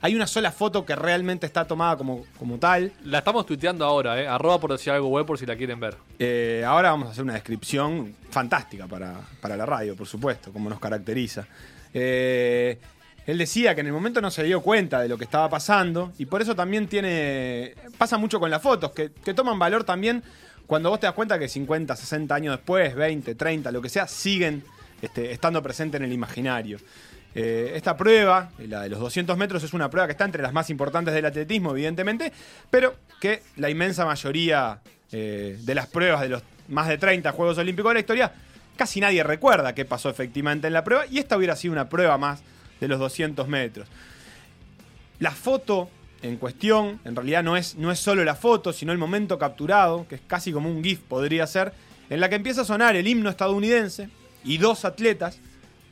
hay 0.02 0.14
una 0.14 0.26
sola 0.26 0.52
foto 0.52 0.84
que 0.84 0.94
realmente 0.94 1.46
está 1.46 1.66
tomada 1.66 1.96
como, 1.96 2.26
como 2.38 2.58
tal. 2.58 2.92
La 3.04 3.18
estamos 3.18 3.46
tuiteando 3.46 3.86
ahora, 3.86 4.20
¿eh? 4.20 4.28
Arroba 4.28 4.60
por 4.60 4.72
decir 4.72 4.92
algo 4.92 5.08
web 5.08 5.24
por 5.24 5.38
si 5.38 5.46
la 5.46 5.56
quieren 5.56 5.80
ver. 5.80 5.96
Eh, 6.18 6.62
ahora 6.66 6.90
vamos 6.90 7.08
a 7.08 7.12
hacer 7.12 7.24
una 7.24 7.32
descripción 7.32 8.14
fantástica 8.28 8.86
para, 8.86 9.18
para 9.40 9.56
la 9.56 9.64
radio, 9.64 9.96
por 9.96 10.06
supuesto, 10.06 10.52
como 10.52 10.68
nos 10.68 10.78
caracteriza. 10.78 11.46
Eh, 11.94 12.78
él 13.26 13.38
decía 13.38 13.74
que 13.74 13.80
en 13.80 13.86
el 13.86 13.92
momento 13.92 14.20
no 14.20 14.30
se 14.30 14.42
dio 14.42 14.60
cuenta 14.60 15.00
de 15.00 15.08
lo 15.08 15.16
que 15.16 15.24
estaba 15.24 15.48
pasando 15.48 16.12
y 16.18 16.26
por 16.26 16.42
eso 16.42 16.54
también 16.54 16.86
tiene. 16.88 17.74
pasa 17.96 18.18
mucho 18.18 18.38
con 18.38 18.50
las 18.50 18.62
fotos, 18.62 18.92
que, 18.92 19.08
toman 19.34 19.58
valor 19.58 19.84
también 19.84 20.22
cuando 20.66 20.90
vos 20.90 21.00
te 21.00 21.06
das 21.06 21.14
cuenta 21.14 21.38
que 21.38 21.48
50, 21.48 21.96
60 21.96 22.34
años 22.34 22.56
después, 22.56 22.94
20, 22.94 23.34
30, 23.34 23.70
lo 23.70 23.82
que 23.82 23.88
sea, 23.88 24.06
siguen 24.06 24.62
este, 25.00 25.32
estando 25.32 25.62
presentes 25.62 26.00
en 26.00 26.06
el 26.06 26.12
imaginario. 26.12 26.78
Eh, 27.34 27.72
esta 27.74 27.96
prueba, 27.96 28.50
la 28.58 28.82
de 28.82 28.88
los 28.90 29.00
200 29.00 29.36
metros, 29.36 29.62
es 29.62 29.72
una 29.72 29.90
prueba 29.90 30.06
que 30.06 30.12
está 30.12 30.24
entre 30.24 30.42
las 30.42 30.52
más 30.52 30.70
importantes 30.70 31.12
del 31.12 31.24
atletismo, 31.24 31.72
evidentemente, 31.72 32.32
pero 32.70 32.94
que 33.20 33.42
la 33.56 33.68
inmensa 33.68 34.04
mayoría 34.04 34.80
eh, 35.10 35.58
de 35.60 35.74
las 35.74 35.86
pruebas 35.86 36.20
de 36.20 36.28
los 36.28 36.42
más 36.68 36.88
de 36.88 36.96
30 36.96 37.32
Juegos 37.32 37.58
Olímpicos 37.58 37.90
de 37.90 37.94
la 37.94 38.00
historia, 38.00 38.32
casi 38.76 39.00
nadie 39.00 39.22
recuerda 39.22 39.74
qué 39.74 39.84
pasó 39.84 40.08
efectivamente 40.08 40.66
en 40.66 40.72
la 40.72 40.84
prueba, 40.84 41.06
y 41.06 41.18
esta 41.18 41.36
hubiera 41.36 41.56
sido 41.56 41.72
una 41.72 41.88
prueba 41.88 42.16
más 42.18 42.42
de 42.84 42.88
los 42.88 42.98
200 43.00 43.48
metros. 43.48 43.88
La 45.18 45.30
foto 45.30 45.88
en 46.22 46.36
cuestión, 46.36 47.00
en 47.04 47.16
realidad 47.16 47.42
no 47.42 47.56
es, 47.56 47.76
no 47.76 47.90
es 47.90 47.98
solo 47.98 48.24
la 48.24 48.34
foto, 48.34 48.72
sino 48.72 48.92
el 48.92 48.98
momento 48.98 49.38
capturado, 49.38 50.06
que 50.08 50.14
es 50.14 50.20
casi 50.26 50.52
como 50.52 50.70
un 50.70 50.82
GIF 50.82 51.00
podría 51.00 51.46
ser, 51.46 51.72
en 52.08 52.20
la 52.20 52.28
que 52.28 52.36
empieza 52.36 52.62
a 52.62 52.64
sonar 52.64 52.96
el 52.96 53.06
himno 53.06 53.30
estadounidense 53.30 54.08
y 54.42 54.58
dos 54.58 54.84
atletas, 54.84 55.38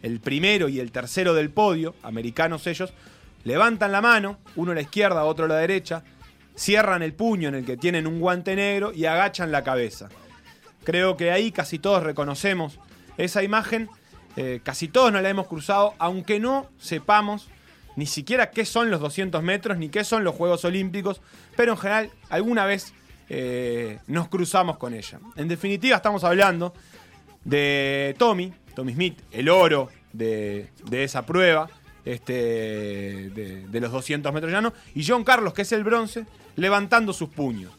el 0.02 0.20
primero 0.20 0.68
y 0.68 0.80
el 0.80 0.90
tercero 0.90 1.34
del 1.34 1.50
podio, 1.50 1.94
americanos 2.02 2.66
ellos, 2.66 2.92
levantan 3.44 3.92
la 3.92 4.00
mano, 4.00 4.38
uno 4.56 4.72
a 4.72 4.74
la 4.74 4.82
izquierda, 4.82 5.24
otro 5.24 5.44
a 5.44 5.48
la 5.48 5.56
derecha, 5.56 6.02
cierran 6.54 7.02
el 7.02 7.14
puño 7.14 7.48
en 7.48 7.56
el 7.56 7.64
que 7.64 7.76
tienen 7.76 8.06
un 8.06 8.20
guante 8.20 8.54
negro 8.56 8.92
y 8.92 9.04
agachan 9.06 9.52
la 9.52 9.64
cabeza. 9.64 10.08
Creo 10.84 11.16
que 11.16 11.30
ahí 11.30 11.52
casi 11.52 11.78
todos 11.78 12.02
reconocemos 12.02 12.78
esa 13.16 13.42
imagen, 13.42 13.88
eh, 14.36 14.60
casi 14.62 14.88
todos 14.88 15.12
nos 15.12 15.22
la 15.22 15.28
hemos 15.30 15.46
cruzado, 15.46 15.94
aunque 15.98 16.40
no 16.40 16.68
sepamos 16.78 17.48
ni 17.96 18.06
siquiera 18.06 18.50
qué 18.50 18.64
son 18.64 18.90
los 18.90 19.00
200 19.00 19.42
metros 19.42 19.76
ni 19.76 19.88
qué 19.90 20.02
son 20.04 20.24
los 20.24 20.34
Juegos 20.34 20.64
Olímpicos, 20.64 21.20
pero 21.56 21.72
en 21.72 21.78
general 21.78 22.10
alguna 22.30 22.64
vez 22.64 22.94
eh, 23.28 23.98
nos 24.06 24.28
cruzamos 24.28 24.78
con 24.78 24.94
ella. 24.94 25.20
En 25.36 25.48
definitiva 25.48 25.96
estamos 25.96 26.24
hablando 26.24 26.72
de 27.44 28.14
Tommy, 28.18 28.52
Tommy 28.74 28.94
Smith, 28.94 29.20
el 29.30 29.48
oro 29.48 29.90
de, 30.12 30.68
de 30.84 31.04
esa 31.04 31.26
prueba, 31.26 31.68
este, 32.04 32.32
de, 33.30 33.80
los 33.80 33.92
200 33.92 34.32
metros 34.32 34.50
llanos, 34.52 34.72
y 34.94 35.06
John 35.06 35.22
Carlos, 35.24 35.52
que 35.54 35.62
es 35.62 35.72
el 35.72 35.84
bronce, 35.84 36.26
levantando 36.56 37.12
sus 37.12 37.28
puños. 37.28 37.72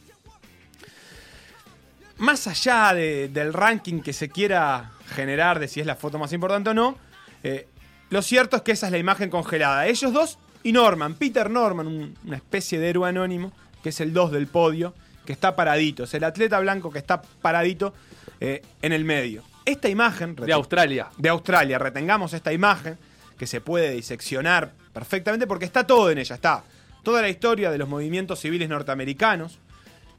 Más 2.18 2.48
allá 2.48 2.94
de- 2.94 3.28
del 3.30 3.54
ranking 3.54 4.02
que 4.02 4.14
se 4.14 4.30
quiera 4.30 4.92
generar 5.14 5.60
de 5.60 5.68
si 5.68 5.80
es 5.80 5.86
la 5.86 5.96
foto 5.96 6.18
más 6.20 6.34
importante 6.34 6.70
o 6.72 6.74
no, 6.74 6.98
eh, 7.44 7.68
lo 8.10 8.22
cierto 8.22 8.58
es 8.58 8.62
que 8.64 8.72
esa 8.74 8.88
es 8.88 8.92
la 8.92 8.98
imagen 8.98 9.30
congelada. 9.30 9.88
Ellos 9.88 10.12
dos 10.14 10.38
y 10.64 10.72
Norman, 10.72 11.16
Peter 11.16 11.50
Norman, 11.50 11.88
un- 11.88 12.18
una 12.26 12.36
especie 12.38 12.80
de 12.80 12.90
héroe 12.90 13.08
anónimo, 13.10 13.52
que 13.82 13.90
es 13.90 14.00
el 14.02 14.14
2 14.14 14.32
del 14.32 14.48
podio, 14.48 14.94
que 15.26 15.34
está 15.34 15.56
paradito. 15.56 16.04
Es 16.04 16.14
el 16.14 16.24
atleta 16.24 16.60
blanco 16.60 16.92
que 16.92 17.00
está 17.00 17.22
paradito 17.22 17.94
eh, 18.40 18.62
en 18.82 18.92
el 18.94 19.06
medio. 19.06 19.42
Esta 19.66 19.88
imagen 19.88 20.36
De 20.36 20.52
Australia. 20.52 21.08
de 21.18 21.30
Australia. 21.30 21.80
Retengamos 21.80 22.34
esta 22.34 22.52
imagen 22.52 22.98
que 23.38 23.48
se 23.48 23.62
puede 23.62 23.92
diseccionar 23.92 24.74
perfectamente 24.94 25.48
porque 25.48 25.64
está 25.66 25.88
todo 25.88 26.12
en 26.12 26.18
ella. 26.18 26.36
Está 26.36 26.64
toda 27.04 27.22
la 27.22 27.30
historia 27.30 27.72
de 27.72 27.78
los 27.78 27.88
movimientos 27.88 28.40
civiles 28.42 28.68
norteamericanos. 28.70 29.60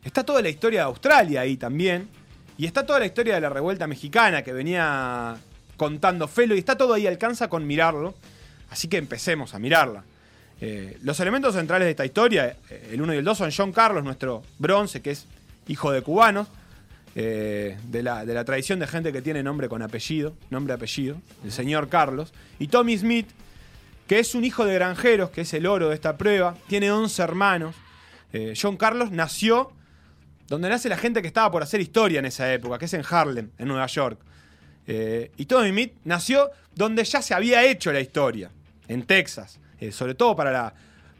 Está 0.02 0.24
toda 0.24 0.40
la 0.42 0.48
historia 0.48 0.80
de 0.80 0.86
Australia 0.86 1.42
ahí 1.42 1.56
también. 1.58 2.08
Y 2.56 2.66
está 2.66 2.86
toda 2.86 3.00
la 3.00 3.06
historia 3.06 3.34
de 3.34 3.40
la 3.40 3.48
revuelta 3.48 3.86
mexicana 3.86 4.42
que 4.42 4.52
venía 4.52 5.36
contando 5.76 6.28
Felo. 6.28 6.54
Y 6.54 6.58
está 6.58 6.76
todo 6.76 6.94
ahí, 6.94 7.06
alcanza 7.06 7.48
con 7.48 7.66
mirarlo. 7.66 8.14
Así 8.70 8.88
que 8.88 8.96
empecemos 8.96 9.54
a 9.54 9.58
mirarla. 9.58 10.04
Eh, 10.60 10.98
los 11.02 11.18
elementos 11.20 11.54
centrales 11.54 11.86
de 11.86 11.90
esta 11.90 12.04
historia, 12.04 12.56
eh, 12.70 12.90
el 12.92 13.02
1 13.02 13.14
y 13.14 13.16
el 13.18 13.24
2, 13.24 13.38
son 13.38 13.50
John 13.50 13.72
Carlos, 13.72 14.04
nuestro 14.04 14.42
bronce, 14.58 15.02
que 15.02 15.10
es 15.10 15.26
hijo 15.66 15.90
de 15.90 16.02
cubanos, 16.02 16.48
eh, 17.16 17.78
de, 17.84 18.02
la, 18.02 18.24
de 18.24 18.34
la 18.34 18.44
tradición 18.44 18.80
de 18.80 18.88
gente 18.88 19.12
que 19.12 19.22
tiene 19.22 19.42
nombre 19.42 19.68
con 19.68 19.82
apellido, 19.82 20.34
nombre-apellido, 20.50 21.16
el 21.44 21.52
señor 21.52 21.88
Carlos, 21.88 22.32
y 22.58 22.66
Tommy 22.66 22.98
Smith, 22.98 23.28
que 24.08 24.18
es 24.18 24.34
un 24.34 24.44
hijo 24.44 24.64
de 24.64 24.74
granjeros, 24.74 25.30
que 25.30 25.42
es 25.42 25.54
el 25.54 25.66
oro 25.66 25.90
de 25.90 25.94
esta 25.94 26.16
prueba, 26.16 26.56
tiene 26.66 26.90
11 26.90 27.22
hermanos. 27.22 27.76
Eh, 28.32 28.54
John 28.60 28.76
Carlos 28.76 29.12
nació 29.12 29.70
donde 30.48 30.68
nace 30.68 30.88
la 30.88 30.96
gente 30.96 31.22
que 31.22 31.28
estaba 31.28 31.50
por 31.50 31.62
hacer 31.62 31.80
historia 31.80 32.18
en 32.18 32.26
esa 32.26 32.52
época, 32.52 32.78
que 32.78 32.84
es 32.84 32.94
en 32.94 33.02
Harlem, 33.08 33.50
en 33.58 33.68
Nueva 33.68 33.86
York. 33.86 34.18
Eh, 34.86 35.30
y 35.36 35.46
Tommy 35.46 35.70
Smith 35.70 35.92
nació 36.04 36.50
donde 36.74 37.04
ya 37.04 37.22
se 37.22 37.34
había 37.34 37.64
hecho 37.64 37.92
la 37.92 38.00
historia, 38.00 38.50
en 38.88 39.04
Texas, 39.04 39.60
eh, 39.80 39.92
sobre 39.92 40.14
todo 40.14 40.36
para 40.36 40.50
la, 40.50 40.74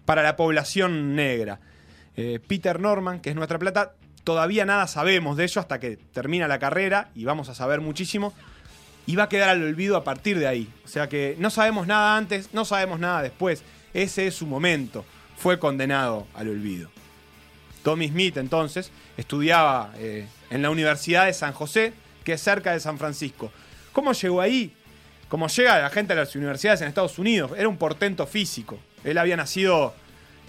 para 0.05 0.23
la 0.23 0.37
población 0.37 1.15
negra. 1.15 1.61
Eh, 2.17 2.41
Peter 2.47 2.79
Norman, 2.81 3.21
que 3.21 3.31
es 3.31 3.37
nuestra 3.37 3.59
plata, 3.59 3.95
todavía 4.23 4.65
nada 4.65 4.87
sabemos 4.87 5.37
de 5.37 5.45
ello 5.45 5.61
hasta 5.61 5.81
que 5.81 5.97
termina 5.97 6.49
la 6.49 6.59
carrera 6.59 7.11
y 7.15 7.25
vamos 7.25 7.49
a 7.49 7.55
saber 7.55 7.81
muchísimo. 7.81 8.33
Y 9.07 9.17
va 9.17 9.25
a 9.25 9.29
quedar 9.29 9.51
al 9.51 9.63
olvido 9.63 9.99
a 9.99 10.05
partir 10.05 10.39
de 10.39 10.47
ahí. 10.47 10.73
O 10.83 10.89
sea 10.89 11.11
que 11.11 11.37
no 11.39 11.51
sabemos 11.51 11.87
nada 11.87 12.17
antes, 12.17 12.55
no 12.55 12.65
sabemos 12.65 12.99
nada 12.99 13.21
después. 13.21 13.63
Ese 13.93 14.27
es 14.27 14.35
su 14.35 14.47
momento. 14.47 15.05
Fue 15.37 15.59
condenado 15.59 16.27
al 16.33 16.49
olvido. 16.49 16.94
Tommy 17.85 18.09
Smith 18.09 18.39
entonces 18.39 18.91
estudiaba 19.17 19.93
eh, 19.99 20.27
en 20.51 20.63
la 20.63 20.71
Universidad 20.71 21.27
de 21.27 21.33
San 21.33 21.53
José, 21.53 21.93
que 22.25 22.33
es 22.33 22.41
cerca 22.41 22.73
de 22.73 22.81
San 22.81 22.99
Francisco. 22.99 23.53
¿Cómo 23.93 24.13
llegó 24.13 24.41
ahí? 24.41 24.75
Como 25.29 25.47
llega 25.47 25.81
la 25.81 25.91
gente 25.91 26.15
a 26.15 26.17
las 26.17 26.35
universidades 26.35 26.81
en 26.81 26.89
Estados 26.89 27.19
Unidos, 27.19 27.53
era 27.57 27.69
un 27.69 27.77
portento 27.77 28.27
físico. 28.27 28.79
Él 29.05 29.19
había 29.19 29.37
nacido 29.37 29.95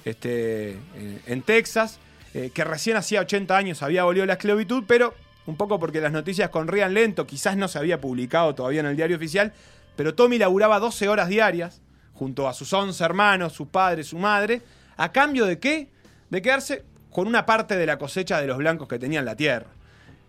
este, 0.06 0.72
en, 0.72 1.22
en 1.28 1.42
Texas, 1.42 2.00
eh, 2.34 2.52
que 2.54 2.64
recién 2.64 2.98
hacía 2.98 3.22
80 3.22 3.56
años 3.56 3.84
había 3.84 4.02
abolido 4.02 4.26
la 4.26 4.34
esclavitud, 4.34 4.86
pero 4.88 5.14
un 5.46 5.58
poco 5.58 5.80
porque 5.80 6.00
las 6.02 6.14
noticias 6.14 6.50
corrían 6.50 6.94
lento, 6.94 7.28
quizás 7.28 7.58
no 7.58 7.68
se 7.68 7.78
había 7.78 8.00
publicado 8.00 8.56
todavía 8.56 8.80
en 8.80 8.88
el 8.88 8.96
diario 8.96 9.18
oficial, 9.18 9.54
pero 9.96 10.16
Tommy 10.16 10.38
laburaba 10.38 10.80
12 10.80 11.08
horas 11.10 11.28
diarias 11.28 11.82
junto 12.14 12.48
a 12.48 12.54
sus 12.54 12.72
11 12.72 13.04
hermanos, 13.04 13.54
su 13.54 13.68
padre, 13.68 14.04
su 14.04 14.18
madre, 14.18 14.62
a 14.96 15.12
cambio 15.12 15.46
de 15.46 15.60
qué? 15.60 15.90
De 16.30 16.42
quedarse 16.42 16.84
con 17.16 17.30
una 17.30 17.46
parte 17.46 17.78
de 17.78 17.86
la 17.86 17.98
cosecha 17.98 18.42
de 18.42 18.48
los 18.48 18.58
blancos 18.58 18.90
que 18.90 19.00
tenían 19.00 19.24
la 19.24 19.38
tierra. 19.38 19.68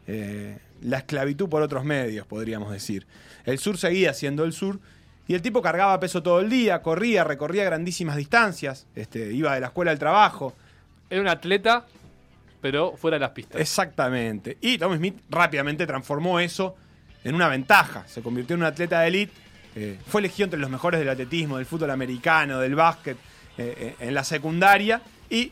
Eh, 0.06 0.56
la 0.82 0.98
esclavitud 0.98 1.48
por 1.48 1.60
otros 1.60 1.82
medios, 1.84 2.28
podríamos 2.28 2.70
decir. 2.70 3.08
El 3.44 3.58
sur 3.58 3.76
seguía 3.76 4.14
siendo 4.14 4.44
el 4.44 4.52
sur 4.52 4.78
y 5.26 5.34
el 5.34 5.42
tipo 5.42 5.60
cargaba 5.60 5.98
peso 5.98 6.22
todo 6.22 6.38
el 6.38 6.48
día, 6.48 6.82
corría, 6.82 7.24
recorría 7.24 7.64
grandísimas 7.64 8.14
distancias, 8.14 8.86
este, 8.94 9.32
iba 9.32 9.52
de 9.52 9.62
la 9.62 9.66
escuela 9.66 9.90
al 9.90 9.98
trabajo. 9.98 10.54
Era 11.10 11.20
un 11.20 11.26
atleta, 11.26 11.86
pero 12.60 12.96
fuera 12.96 13.16
de 13.16 13.20
las 13.22 13.30
pistas. 13.30 13.60
Exactamente. 13.60 14.56
Y 14.60 14.78
Tommy 14.78 14.96
Smith 14.98 15.16
rápidamente 15.28 15.88
transformó 15.88 16.38
eso 16.38 16.76
en 17.24 17.34
una 17.34 17.48
ventaja. 17.48 18.04
Se 18.06 18.22
convirtió 18.22 18.54
en 18.54 18.60
un 18.60 18.66
atleta 18.68 19.00
de 19.00 19.08
élite. 19.08 19.32
eh, 19.74 19.98
fue 20.06 20.20
elegido 20.20 20.44
entre 20.44 20.60
los 20.60 20.70
mejores 20.70 21.00
del 21.00 21.08
atletismo, 21.08 21.56
del 21.56 21.66
fútbol 21.66 21.90
americano, 21.90 22.60
del 22.60 22.76
básquet, 22.76 23.16
eh, 23.58 23.96
en 23.98 24.14
la 24.14 24.22
secundaria. 24.22 25.02
Y 25.28 25.50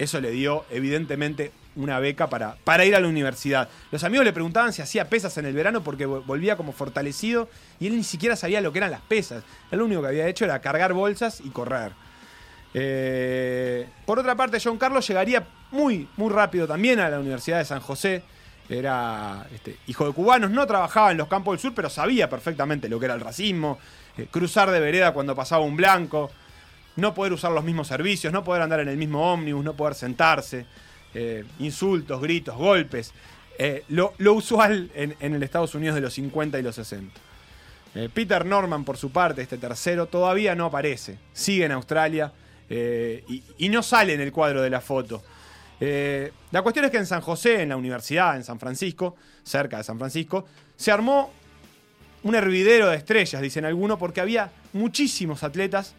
eso 0.00 0.20
le 0.20 0.30
dio, 0.30 0.64
evidentemente, 0.70 1.52
una 1.76 2.00
beca 2.00 2.28
para, 2.28 2.56
para 2.64 2.84
ir 2.84 2.96
a 2.96 3.00
la 3.00 3.06
universidad. 3.06 3.68
Los 3.92 4.02
amigos 4.02 4.24
le 4.24 4.32
preguntaban 4.32 4.72
si 4.72 4.82
hacía 4.82 5.08
pesas 5.08 5.36
en 5.38 5.46
el 5.46 5.54
verano 5.54 5.84
porque 5.84 6.08
vol- 6.08 6.24
volvía 6.26 6.56
como 6.56 6.72
fortalecido 6.72 7.48
y 7.78 7.86
él 7.86 7.96
ni 7.96 8.02
siquiera 8.02 8.34
sabía 8.34 8.60
lo 8.60 8.72
que 8.72 8.78
eran 8.78 8.90
las 8.90 9.02
pesas. 9.02 9.44
Lo 9.70 9.84
único 9.84 10.02
que 10.02 10.08
había 10.08 10.26
hecho 10.26 10.44
era 10.44 10.60
cargar 10.60 10.92
bolsas 10.94 11.40
y 11.40 11.50
correr. 11.50 11.92
Eh, 12.74 13.88
por 14.06 14.18
otra 14.18 14.34
parte, 14.34 14.58
John 14.62 14.78
Carlos 14.78 15.06
llegaría 15.06 15.46
muy, 15.70 16.08
muy 16.16 16.32
rápido 16.32 16.66
también 16.66 16.98
a 17.00 17.08
la 17.08 17.18
Universidad 17.20 17.58
de 17.58 17.64
San 17.64 17.80
José. 17.80 18.22
Era 18.68 19.46
este, 19.52 19.76
hijo 19.88 20.06
de 20.06 20.12
cubanos, 20.12 20.50
no 20.50 20.66
trabajaba 20.66 21.10
en 21.10 21.18
los 21.18 21.26
campos 21.28 21.54
del 21.54 21.60
sur, 21.60 21.72
pero 21.74 21.90
sabía 21.90 22.30
perfectamente 22.30 22.88
lo 22.88 23.00
que 23.00 23.06
era 23.06 23.14
el 23.14 23.20
racismo, 23.20 23.78
eh, 24.16 24.28
cruzar 24.30 24.70
de 24.70 24.78
vereda 24.78 25.12
cuando 25.12 25.34
pasaba 25.34 25.64
un 25.64 25.76
blanco, 25.76 26.30
no 27.00 27.14
poder 27.14 27.32
usar 27.32 27.52
los 27.52 27.64
mismos 27.64 27.88
servicios, 27.88 28.32
no 28.32 28.44
poder 28.44 28.62
andar 28.62 28.80
en 28.80 28.88
el 28.88 28.96
mismo 28.96 29.32
ómnibus, 29.32 29.64
no 29.64 29.74
poder 29.74 29.94
sentarse, 29.94 30.66
eh, 31.14 31.44
insultos, 31.58 32.20
gritos, 32.20 32.56
golpes. 32.56 33.12
Eh, 33.58 33.84
lo, 33.88 34.14
lo 34.18 34.34
usual 34.34 34.90
en, 34.94 35.34
el 35.34 35.42
Estados 35.42 35.74
Unidos 35.74 35.96
de 35.96 36.00
los 36.00 36.14
50 36.14 36.58
y 36.58 36.62
los 36.62 36.74
60. 36.76 37.20
Eh, 37.94 38.08
Peter 38.12 38.46
Norman, 38.46 38.84
por 38.84 38.96
su 38.96 39.10
parte, 39.10 39.42
este 39.42 39.58
tercero, 39.58 40.06
todavía 40.06 40.54
no 40.54 40.66
aparece. 40.66 41.18
Sigue 41.32 41.64
en 41.64 41.72
Australia 41.72 42.32
y, 42.68 43.42
y 43.58 43.68
no 43.68 43.82
sale 43.82 44.14
en 44.14 44.20
el 44.20 44.30
cuadro 44.30 44.62
de 44.62 44.70
la 44.70 44.80
foto. 44.80 45.24
La 45.80 46.62
cuestión 46.62 46.84
es 46.84 46.92
que 46.92 46.98
en 46.98 47.06
San 47.06 47.20
José, 47.20 47.62
en 47.62 47.70
la 47.70 47.76
universidad, 47.76 48.36
en 48.36 48.44
San 48.44 48.60
Francisco, 48.60 49.16
cerca 49.42 49.78
de 49.78 49.82
San 49.82 49.98
Francisco, 49.98 50.46
se 50.76 50.92
armó 50.92 51.32
un 52.22 52.34
hervidero 52.36 52.88
de 52.88 52.96
estrellas, 52.96 53.42
dicen 53.42 53.64
algunos, 53.64 53.98
porque 53.98 54.20
había 54.20 54.52
muchísimos 54.72 55.42
atletas 55.42 55.96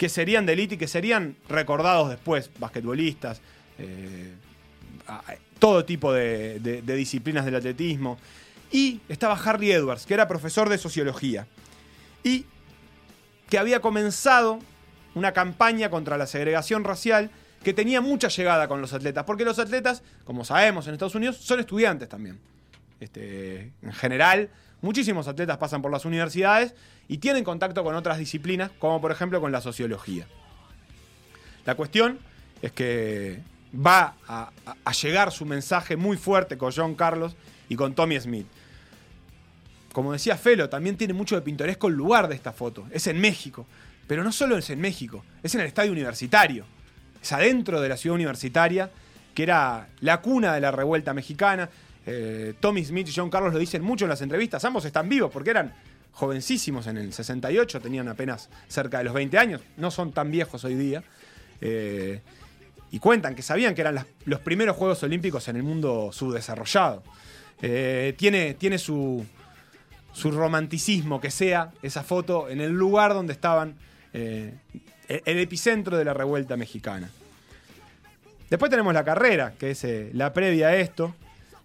que 0.00 0.08
serían 0.08 0.46
de 0.46 0.54
élite 0.54 0.76
y 0.76 0.78
que 0.78 0.88
serían 0.88 1.36
recordados 1.46 2.08
después, 2.08 2.50
basquetbolistas, 2.58 3.42
eh, 3.76 4.32
todo 5.58 5.84
tipo 5.84 6.10
de 6.10 6.58
disciplinas 6.96 7.44
del 7.44 7.56
atletismo. 7.56 8.16
Y 8.72 9.02
estaba 9.10 9.34
Harry 9.34 9.72
Edwards, 9.72 10.06
que 10.06 10.14
era 10.14 10.26
profesor 10.26 10.70
de 10.70 10.78
sociología, 10.78 11.46
y 12.24 12.46
que 13.50 13.58
había 13.58 13.80
comenzado 13.80 14.60
una 15.14 15.32
campaña 15.32 15.90
contra 15.90 16.16
la 16.16 16.26
segregación 16.26 16.82
racial 16.82 17.30
que 17.62 17.74
tenía 17.74 18.00
mucha 18.00 18.28
llegada 18.28 18.68
con 18.68 18.80
los 18.80 18.94
atletas, 18.94 19.24
porque 19.24 19.44
los 19.44 19.58
atletas, 19.58 20.02
como 20.24 20.46
sabemos 20.46 20.86
en 20.86 20.94
Estados 20.94 21.14
Unidos, 21.14 21.36
son 21.36 21.60
estudiantes 21.60 22.08
también. 22.08 22.40
Este, 23.00 23.72
en 23.82 23.92
general, 23.92 24.48
muchísimos 24.82 25.28
atletas 25.28 25.58
pasan 25.58 25.82
por 25.82 25.90
las 25.90 26.04
universidades 26.04 26.74
y 27.08 27.18
tienen 27.18 27.44
contacto 27.44 27.82
con 27.84 27.94
otras 27.94 28.18
disciplinas, 28.18 28.70
como 28.78 29.00
por 29.00 29.12
ejemplo 29.12 29.40
con 29.40 29.52
la 29.52 29.60
sociología. 29.60 30.26
La 31.66 31.74
cuestión 31.74 32.18
es 32.62 32.72
que 32.72 33.40
va 33.74 34.14
a, 34.26 34.50
llegar 34.92 35.30
su 35.32 35.46
mensaje 35.46 35.96
muy 35.96 36.16
fuerte 36.16 36.58
con 36.58 36.72
John 36.72 36.94
Carlos 36.94 37.36
y 37.68 37.76
con 37.76 37.94
Tommy 37.94 38.18
Smith. 38.20 38.46
Como 39.92 40.12
decía 40.12 40.36
Felo, 40.36 40.68
también 40.68 40.96
tiene 40.96 41.14
mucho 41.14 41.34
de 41.34 41.42
pintoresco 41.42 41.88
el 41.88 41.94
lugar 41.94 42.28
de 42.28 42.34
esta 42.34 42.52
foto. 42.52 42.86
Es 42.90 43.06
en 43.06 43.20
México. 43.20 43.66
Pero 44.06 44.24
no 44.24 44.32
solo 44.32 44.58
es 44.58 44.68
en 44.70 44.80
México, 44.80 45.24
es 45.40 45.54
en 45.54 45.60
el 45.60 45.68
estadio 45.68 45.92
universitario. 45.92 46.64
Es 47.22 47.30
adentro 47.30 47.80
de 47.80 47.88
la 47.88 47.96
ciudad 47.96 48.16
universitaria, 48.16 48.90
que 49.34 49.44
era 49.44 49.86
la 50.00 50.20
cuna 50.20 50.52
de 50.52 50.60
la 50.60 50.72
revuelta 50.72 51.14
mexicana. 51.14 51.70
Eh, 52.06 52.54
Tommy 52.60 52.84
Smith 52.84 53.08
y 53.08 53.12
John 53.14 53.30
Carlos 53.30 53.52
lo 53.52 53.58
dicen 53.58 53.82
mucho 53.82 54.04
en 54.04 54.10
las 54.10 54.22
entrevistas. 54.22 54.64
Ambos 54.64 54.84
están 54.84 55.08
vivos 55.08 55.30
porque 55.32 55.50
eran 55.50 55.74
jovencísimos 56.12 56.86
en 56.86 56.98
el 56.98 57.12
68, 57.12 57.80
tenían 57.80 58.08
apenas 58.08 58.50
cerca 58.68 58.98
de 58.98 59.04
los 59.04 59.14
20 59.14 59.38
años. 59.38 59.60
No 59.76 59.90
son 59.90 60.12
tan 60.12 60.30
viejos 60.30 60.64
hoy 60.64 60.74
día. 60.74 61.02
Eh, 61.60 62.20
y 62.92 62.98
cuentan 62.98 63.34
que 63.34 63.42
sabían 63.42 63.74
que 63.74 63.82
eran 63.82 64.04
los 64.24 64.40
primeros 64.40 64.76
Juegos 64.76 65.02
Olímpicos 65.02 65.46
en 65.48 65.56
el 65.56 65.62
mundo 65.62 66.10
subdesarrollado. 66.12 67.02
Eh, 67.62 68.14
tiene, 68.16 68.54
tiene 68.54 68.78
su, 68.78 69.24
su 70.12 70.30
romanticismo 70.30 71.20
que 71.20 71.30
sea 71.30 71.72
esa 71.82 72.02
foto 72.02 72.48
en 72.48 72.60
el 72.60 72.72
lugar 72.72 73.14
donde 73.14 73.32
estaban 73.32 73.76
eh, 74.12 74.54
el, 75.08 75.38
epicentro 75.38 75.96
de 75.96 76.04
la 76.04 76.14
revuelta 76.14 76.56
mexicana. 76.56 77.08
Después 78.48 78.70
tenemos 78.70 78.92
la 78.92 79.04
carrera, 79.04 79.54
que 79.56 79.70
es 79.70 79.86
la 80.12 80.32
previa 80.32 80.68
a 80.68 80.76
esto. 80.76 81.14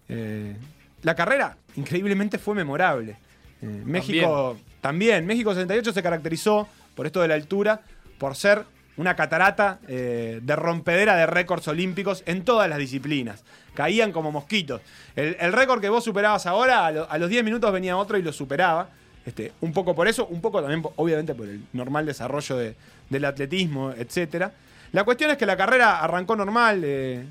Eh, 0.08 0.54
la 1.02 1.14
carrera, 1.14 1.56
increíblemente, 1.76 2.38
fue 2.38 2.54
memorable. 2.54 3.16
Eh, 3.62 3.66
México 3.84 4.56
también. 4.80 5.26
México 5.26 5.50
68 5.52 5.92
se 5.92 6.02
caracterizó, 6.02 6.68
por 6.94 7.06
esto 7.06 7.20
de 7.22 7.28
la 7.28 7.34
altura, 7.34 7.80
por 8.18 8.34
ser 8.36 8.64
una 8.96 9.14
catarata 9.14 9.78
eh, 9.88 10.40
de 10.42 10.56
rompedera 10.56 11.16
de 11.16 11.26
récords 11.26 11.68
olímpicos 11.68 12.22
en 12.26 12.44
todas 12.44 12.68
las 12.68 12.78
disciplinas. 12.78 13.44
Caían 13.74 14.10
como 14.10 14.32
mosquitos. 14.32 14.80
El, 15.14 15.36
el 15.38 15.52
récord 15.52 15.80
que 15.82 15.90
vos 15.90 16.02
superabas 16.02 16.46
ahora, 16.46 16.86
a, 16.86 16.92
lo- 16.92 17.10
a 17.10 17.18
los 17.18 17.28
10 17.28 17.44
minutos 17.44 17.70
venía 17.72 17.96
otro 17.96 18.16
y 18.16 18.22
lo 18.22 18.32
superaba. 18.32 18.88
Este, 19.26 19.52
un 19.60 19.72
poco 19.72 19.94
por 19.94 20.06
eso, 20.08 20.26
un 20.28 20.40
poco 20.40 20.60
también, 20.62 20.82
obviamente, 20.96 21.34
por 21.34 21.46
el 21.48 21.60
normal 21.74 22.06
desarrollo 22.06 22.56
de- 22.56 22.74
del 23.10 23.24
atletismo, 23.26 23.90
etc. 23.92 24.46
La 24.92 25.04
cuestión 25.04 25.30
es 25.30 25.36
que 25.36 25.44
la 25.46 25.56
carrera 25.58 26.00
arrancó 26.00 26.34
normal. 26.36 26.80
eh, 26.84 27.24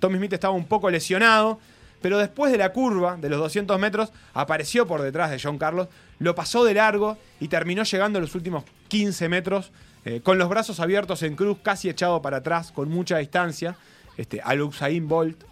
Tommy 0.00 0.16
Smith 0.18 0.32
estaba 0.32 0.54
un 0.54 0.64
poco 0.64 0.90
lesionado, 0.90 1.60
pero 2.00 2.18
después 2.18 2.52
de 2.52 2.58
la 2.58 2.72
curva 2.72 3.16
de 3.16 3.28
los 3.28 3.38
200 3.40 3.78
metros 3.78 4.12
apareció 4.34 4.86
por 4.86 5.02
detrás 5.02 5.30
de 5.30 5.40
John 5.42 5.58
Carlos, 5.58 5.88
lo 6.18 6.34
pasó 6.34 6.64
de 6.64 6.74
largo 6.74 7.16
y 7.40 7.48
terminó 7.48 7.82
llegando 7.84 8.18
a 8.18 8.22
los 8.22 8.34
últimos 8.34 8.64
15 8.88 9.28
metros 9.28 9.72
eh, 10.04 10.20
con 10.22 10.38
los 10.38 10.48
brazos 10.48 10.80
abiertos 10.80 11.22
en 11.22 11.34
cruz, 11.36 11.58
casi 11.62 11.88
echado 11.88 12.22
para 12.22 12.38
atrás, 12.38 12.72
con 12.72 12.88
mucha 12.88 13.18
distancia, 13.18 13.76
este, 14.16 14.40
a 14.40 14.54
lo 14.54 14.66
Usain 14.66 15.06
Bolt, 15.08 15.42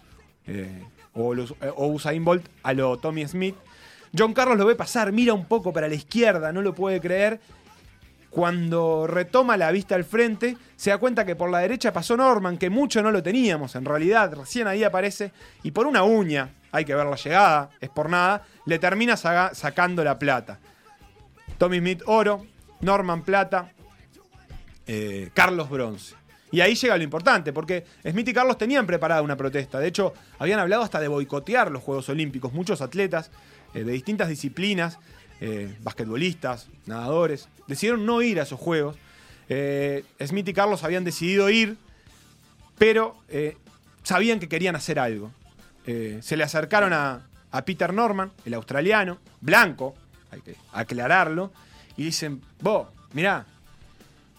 eh, 0.47 0.83
o, 1.13 1.33
los- 1.33 1.51
eh, 1.61 1.71
Usain 1.75 2.23
Bolt 2.23 2.45
a 2.63 2.73
lo 2.73 2.97
Tommy 2.97 3.27
Smith. 3.27 3.55
John 4.17 4.33
Carlos 4.33 4.57
lo 4.57 4.65
ve 4.65 4.75
pasar, 4.75 5.11
mira 5.11 5.33
un 5.33 5.45
poco 5.45 5.73
para 5.73 5.87
la 5.87 5.95
izquierda, 5.95 6.51
no 6.53 6.61
lo 6.61 6.73
puede 6.73 6.99
creer. 7.01 7.39
Cuando 8.37 9.07
retoma 9.07 9.57
la 9.57 9.71
vista 9.71 9.95
al 9.95 10.03
frente, 10.03 10.55
se 10.75 10.91
da 10.91 10.99
cuenta 10.99 11.25
que 11.25 11.35
por 11.35 11.49
la 11.49 11.57
derecha 11.57 11.91
pasó 11.91 12.15
Norman, 12.15 12.59
que 12.59 12.69
mucho 12.69 13.01
no 13.01 13.09
lo 13.09 13.23
teníamos 13.23 13.75
en 13.75 13.83
realidad, 13.83 14.31
recién 14.31 14.67
ahí 14.67 14.83
aparece, 14.83 15.31
y 15.63 15.71
por 15.71 15.87
una 15.87 16.03
uña, 16.03 16.51
hay 16.71 16.85
que 16.85 16.93
ver 16.93 17.07
la 17.07 17.15
llegada, 17.15 17.71
es 17.81 17.89
por 17.89 18.11
nada, 18.11 18.43
le 18.67 18.77
termina 18.77 19.17
sacando 19.17 20.03
la 20.03 20.19
plata. 20.19 20.59
Tommy 21.57 21.79
Smith 21.79 22.03
oro, 22.05 22.45
Norman 22.81 23.23
plata, 23.23 23.71
eh, 24.85 25.31
Carlos 25.33 25.67
bronce. 25.67 26.13
Y 26.51 26.61
ahí 26.61 26.75
llega 26.75 26.95
lo 26.95 27.03
importante, 27.03 27.51
porque 27.51 27.87
Smith 28.07 28.27
y 28.27 28.33
Carlos 28.33 28.59
tenían 28.59 28.85
preparada 28.85 29.23
una 29.23 29.35
protesta. 29.35 29.79
De 29.79 29.87
hecho, 29.87 30.13
habían 30.37 30.59
hablado 30.59 30.83
hasta 30.83 30.99
de 30.99 31.07
boicotear 31.07 31.71
los 31.71 31.81
Juegos 31.81 32.07
Olímpicos. 32.09 32.53
Muchos 32.53 32.81
atletas 32.81 33.31
eh, 33.73 33.83
de 33.83 33.91
distintas 33.91 34.29
disciplinas, 34.29 34.99
eh, 35.41 35.75
basquetbolistas, 35.81 36.67
nadadores, 36.85 37.47
decidieron 37.67 38.05
no 38.05 38.21
ir 38.21 38.39
a 38.39 38.43
esos 38.43 38.59
Juegos. 38.59 38.95
Eh, 39.49 40.03
Smith 40.25 40.47
y 40.47 40.53
Carlos 40.53 40.83
habían 40.83 41.03
decidido 41.03 41.49
ir, 41.49 41.77
pero 42.77 43.17
eh, 43.29 43.57
sabían 44.03 44.39
que 44.39 44.47
querían 44.47 44.75
hacer 44.75 44.99
algo. 44.99 45.31
Se 45.85 46.35
le 46.35 46.43
acercaron 46.43 46.91
a, 46.91 47.21
a 47.49 47.61
Peter 47.63 47.93
Norman, 47.93 48.29
el 48.43 48.53
australiano, 48.55 49.19
blanco, 49.39 49.95
hay 50.31 50.41
que 50.41 50.55
aclararlo, 50.73 51.53
y 51.95 52.03
dicen, 52.03 52.41
vos, 52.59 52.89
mirá, 53.13 53.45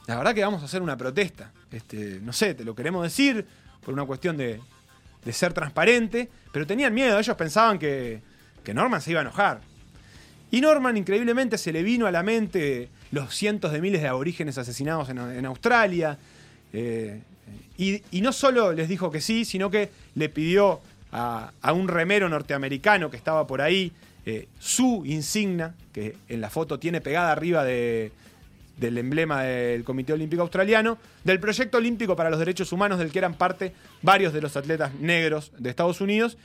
la 0.07 0.17
verdad 0.17 0.35
que 0.35 0.43
vamos 0.43 0.61
a 0.61 0.67
hacer 0.67 0.83
una 0.83 0.97
protesta. 0.97 1.53
Este, 1.73 2.21
no 2.23 2.35
sé, 2.35 2.53
te 2.55 2.65
lo 2.65 2.75
queremos 2.75 3.03
decir 3.03 3.47
por 3.83 3.95
una 3.95 4.05
cuestión 4.05 4.37
de, 4.37 4.61
de 5.25 5.33
ser 5.33 5.55
transparente, 5.55 6.29
pero 6.53 6.67
tenían 6.67 6.93
miedo, 6.93 7.19
ellos 7.19 7.37
pensaban 7.37 7.79
que, 7.79 8.21
que 8.63 8.75
Norman 8.75 9.01
se 9.01 9.13
iba 9.13 9.21
a 9.21 9.23
enojar. 9.23 9.61
Y 10.51 10.61
Norman, 10.61 10.97
increíblemente, 10.97 11.59
se 11.59 11.73
le 11.73 11.83
vino 11.83 12.07
a 12.07 12.11
la 12.11 12.23
mente 12.23 12.89
los 13.11 13.35
cientos 13.35 13.73
de 13.73 13.81
miles 13.81 14.01
de 14.03 14.09
aborígenes 14.09 14.59
asesinados 14.59 15.09
en, 15.11 15.47
Australia. 15.47 16.19
eh, 16.73 17.21
y, 17.77 18.21
no 18.21 18.33
solo 18.33 18.73
les 18.73 18.89
dijo 18.89 19.11
que 19.11 19.21
sí, 19.21 19.45
sino 19.45 19.71
que 19.71 19.91
le 20.15 20.29
pidió 20.29 20.81
a, 21.13 21.53
un 21.73 21.89
remero 21.89 22.29
norteamericano 22.29 23.11
que 23.11 23.17
estaba 23.17 23.47
por 23.47 23.61
ahí 23.61 23.93
eh, 24.27 24.49
su 24.59 25.03
insignia, 25.07 25.75
que 25.93 26.17
en 26.29 26.41
la 26.41 26.51
foto 26.51 26.79
tiene 26.79 27.01
pegada 27.01 27.33
arriba 27.33 27.65
de, 27.65 28.13
del 28.79 28.99
emblema 28.99 29.43
del 29.43 29.85
Comité 29.85 30.13
Olímpico 30.13 30.43
Australiano, 30.43 30.99
del 31.25 31.41
proyecto 31.41 31.79
olímpico 31.79 32.17
para 32.17 32.31
los 32.31 32.39
derechos 32.39 32.73
humanos 32.73 32.99
del 32.99 33.11
que 33.11 33.19
eran 33.19 33.35
parte 33.35 33.73
varios 34.03 34.33
de 34.33 34.41
los 34.41 34.57
atletas 34.57 34.95
negros 34.95 35.53
de 35.59 35.71
Estados 35.71 36.01
Unidos. 36.01 36.37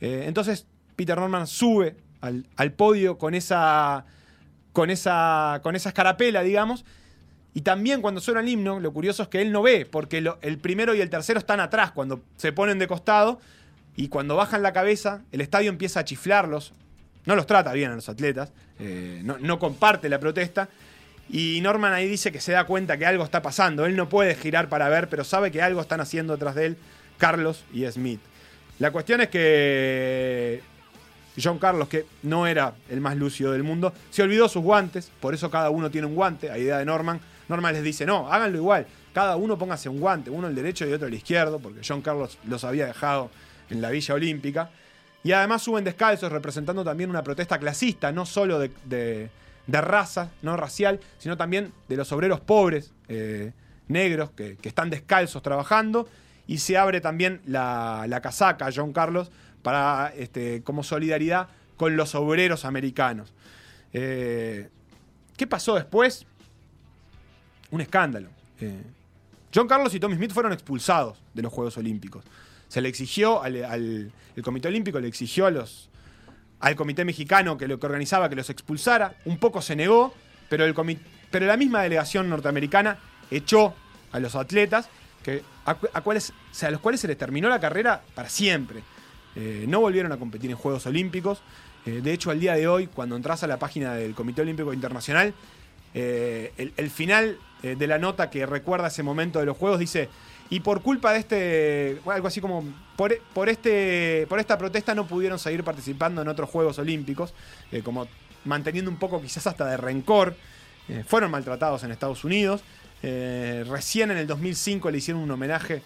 Eh, 0.00 0.24
entonces 0.26 0.66
Peter 0.96 1.18
Norman 1.18 1.46
sube 1.46 1.96
al, 2.22 2.46
al 2.56 2.72
podio 2.72 3.18
con 3.18 3.34
esa, 3.34 4.06
con, 4.72 4.88
esa, 4.88 5.60
con 5.62 5.76
esa 5.76 5.90
escarapela, 5.90 6.42
digamos. 6.42 6.86
Y 7.54 7.60
también 7.60 8.00
cuando 8.00 8.22
suena 8.22 8.40
el 8.40 8.48
himno, 8.48 8.80
lo 8.80 8.92
curioso 8.94 9.24
es 9.24 9.28
que 9.28 9.42
él 9.42 9.52
no 9.52 9.60
ve, 9.60 9.84
porque 9.84 10.24
el 10.40 10.58
primero 10.58 10.94
y 10.94 11.02
el 11.02 11.10
tercero 11.10 11.38
están 11.38 11.60
atrás 11.60 11.92
cuando 11.92 12.22
se 12.36 12.52
ponen 12.52 12.78
de 12.78 12.88
costado. 12.88 13.40
Y 13.94 14.08
cuando 14.08 14.36
bajan 14.36 14.62
la 14.62 14.72
cabeza, 14.72 15.22
el 15.32 15.42
estadio 15.42 15.68
empieza 15.68 16.00
a 16.00 16.04
chiflarlos. 16.04 16.72
No 17.26 17.36
los 17.36 17.46
trata 17.46 17.72
bien 17.74 17.90
a 17.90 17.94
los 17.94 18.08
atletas, 18.08 18.52
eh, 18.78 19.20
no, 19.22 19.36
no 19.38 19.58
comparte 19.58 20.08
la 20.08 20.18
protesta. 20.18 20.70
Y 21.28 21.60
Norman 21.60 21.92
ahí 21.92 22.08
dice 22.08 22.32
que 22.32 22.40
se 22.40 22.52
da 22.52 22.64
cuenta 22.64 22.96
que 22.96 23.06
algo 23.06 23.22
está 23.22 23.42
pasando. 23.42 23.84
Él 23.84 23.96
no 23.96 24.08
puede 24.08 24.34
girar 24.34 24.68
para 24.68 24.88
ver, 24.88 25.08
pero 25.08 25.22
sabe 25.22 25.50
que 25.50 25.60
algo 25.60 25.80
están 25.80 26.00
haciendo 26.00 26.32
detrás 26.32 26.54
de 26.54 26.66
él 26.66 26.76
Carlos 27.18 27.64
y 27.72 27.86
Smith. 27.86 28.20
La 28.78 28.90
cuestión 28.90 29.20
es 29.20 29.28
que 29.28 30.62
John 31.42 31.58
Carlos, 31.58 31.88
que 31.88 32.04
no 32.22 32.46
era 32.46 32.74
el 32.88 33.00
más 33.00 33.16
lúcido 33.16 33.52
del 33.52 33.62
mundo, 33.62 33.92
se 34.10 34.22
olvidó 34.22 34.48
sus 34.48 34.62
guantes, 34.62 35.10
por 35.20 35.34
eso 35.34 35.50
cada 35.50 35.70
uno 35.70 35.90
tiene 35.90 36.06
un 36.06 36.14
guante, 36.14 36.50
a 36.50 36.58
idea 36.58 36.78
de 36.78 36.84
Norman. 36.84 37.20
Norman 37.48 37.72
les 37.74 37.82
dice, 37.82 38.04
no, 38.06 38.32
háganlo 38.32 38.58
igual. 38.58 38.86
Cada 39.12 39.36
uno 39.36 39.58
póngase 39.58 39.88
un 39.88 40.00
guante, 40.00 40.30
uno 40.30 40.48
el 40.48 40.54
derecho 40.54 40.86
y 40.86 40.92
otro 40.92 41.06
el 41.08 41.14
izquierdo, 41.14 41.58
porque 41.58 41.80
John 41.86 42.02
Carlos 42.02 42.38
los 42.46 42.64
había 42.64 42.86
dejado 42.86 43.30
en 43.70 43.80
la 43.80 43.90
Villa 43.90 44.14
Olímpica. 44.14 44.70
Y 45.24 45.32
además 45.32 45.62
suben 45.62 45.84
descalzos, 45.84 46.32
representando 46.32 46.82
también 46.82 47.08
una 47.10 47.22
protesta 47.22 47.58
clasista, 47.58 48.10
no 48.10 48.26
solo 48.26 48.58
de, 48.58 48.70
de- 48.86 49.30
raza, 49.80 50.30
no 50.42 50.56
racial, 50.56 50.98
sino 51.18 51.36
también 51.36 51.72
de 51.88 51.96
los 51.96 52.10
obreros 52.12 52.40
pobres, 52.40 52.92
eh, 53.08 53.52
negros, 53.88 54.30
que, 54.30 54.56
que 54.56 54.68
están 54.68 54.90
descalzos 54.90 55.42
trabajando. 55.42 56.08
Y 56.48 56.58
se 56.58 56.76
abre 56.76 57.00
también 57.00 57.40
la, 57.46 58.04
la 58.08 58.20
casaca 58.20 58.68
John 58.74 58.92
Carlos 58.92 59.30
para, 59.62 60.12
este, 60.16 60.62
como 60.62 60.82
solidaridad 60.82 61.48
con 61.76 61.96
los 61.96 62.14
obreros 62.14 62.64
americanos. 62.64 63.32
Eh, 63.92 64.68
¿Qué 65.36 65.46
pasó 65.46 65.74
después? 65.74 66.26
Un 67.70 67.80
escándalo. 67.80 68.28
Eh, 68.60 68.82
John 69.54 69.66
Carlos 69.68 69.94
y 69.94 70.00
Tommy 70.00 70.16
Smith 70.16 70.32
fueron 70.32 70.52
expulsados 70.52 71.18
de 71.34 71.42
los 71.42 71.52
Juegos 71.52 71.76
Olímpicos. 71.76 72.24
Se 72.68 72.80
le 72.80 72.88
exigió, 72.88 73.42
al, 73.42 73.56
el 73.56 74.42
Comité 74.42 74.68
Olímpico 74.68 74.98
le 75.00 75.08
exigió 75.08 75.46
a 75.46 75.50
los, 75.50 75.90
al 76.60 76.74
Comité 76.76 77.04
Mexicano 77.04 77.58
que 77.58 77.68
lo 77.68 77.78
que 77.78 77.86
organizaba 77.86 78.28
que 78.28 78.36
los 78.36 78.48
expulsara. 78.50 79.14
Un 79.26 79.38
poco 79.38 79.60
se 79.60 79.76
negó, 79.76 80.14
pero, 80.48 80.64
el 80.64 80.74
comi- 80.74 80.98
pero 81.30 81.46
la 81.46 81.56
misma 81.56 81.82
delegación 81.82 82.30
norteamericana 82.30 82.98
echó 83.30 83.74
a 84.12 84.18
los 84.20 84.34
atletas 84.36 84.88
que, 85.22 85.42
a, 85.66 85.74
cu- 85.74 85.88
a 85.92 86.00
cuales, 86.00 86.32
sea, 86.50 86.68
a 86.68 86.72
los 86.72 86.80
cuales 86.80 87.00
se 87.00 87.08
les 87.08 87.18
terminó 87.18 87.48
la 87.48 87.60
carrera 87.60 88.02
para 88.14 88.28
siempre. 88.30 88.82
Eh, 89.34 89.64
no 89.68 89.80
volvieron 89.80 90.12
a 90.12 90.16
competir 90.18 90.50
en 90.50 90.56
Juegos 90.56 90.86
Olímpicos. 90.86 91.42
Eh, 91.86 92.00
de 92.02 92.12
hecho, 92.12 92.30
al 92.30 92.40
día 92.40 92.54
de 92.54 92.68
hoy, 92.68 92.86
cuando 92.86 93.16
entras 93.16 93.42
a 93.42 93.46
la 93.46 93.58
página 93.58 93.94
del 93.94 94.14
Comité 94.14 94.42
Olímpico 94.42 94.72
Internacional, 94.72 95.34
eh, 95.94 96.52
el, 96.56 96.72
el 96.76 96.90
final 96.90 97.38
de 97.62 97.86
la 97.86 97.96
nota 97.96 98.28
que 98.28 98.44
recuerda 98.44 98.88
ese 98.88 99.04
momento 99.04 99.38
de 99.38 99.46
los 99.46 99.56
Juegos 99.56 99.78
dice, 99.78 100.08
y 100.50 100.58
por 100.58 100.82
culpa 100.82 101.12
de 101.12 101.20
este, 101.20 102.00
algo 102.06 102.26
así 102.26 102.40
como, 102.40 102.64
por, 102.96 103.16
por 103.32 103.48
este, 103.48 104.26
por 104.28 104.40
esta 104.40 104.58
protesta 104.58 104.96
no 104.96 105.06
pudieron 105.06 105.38
seguir 105.38 105.62
participando 105.62 106.22
en 106.22 106.26
otros 106.26 106.50
Juegos 106.50 106.80
Olímpicos, 106.80 107.34
como 107.84 108.08
manteniendo 108.44 108.90
un 108.90 108.96
poco 108.96 109.22
quizás 109.22 109.46
hasta 109.46 109.64
de 109.66 109.76
rencor. 109.76 110.34
Fueron 111.06 111.30
maltratados 111.30 111.84
en 111.84 111.92
Estados 111.92 112.24
Unidos. 112.24 112.64
Recién 113.00 114.10
en 114.10 114.16
el 114.16 114.26
2005 114.26 114.90
le 114.90 114.98
hicieron 114.98 115.22
un 115.22 115.30
homenaje 115.30 115.82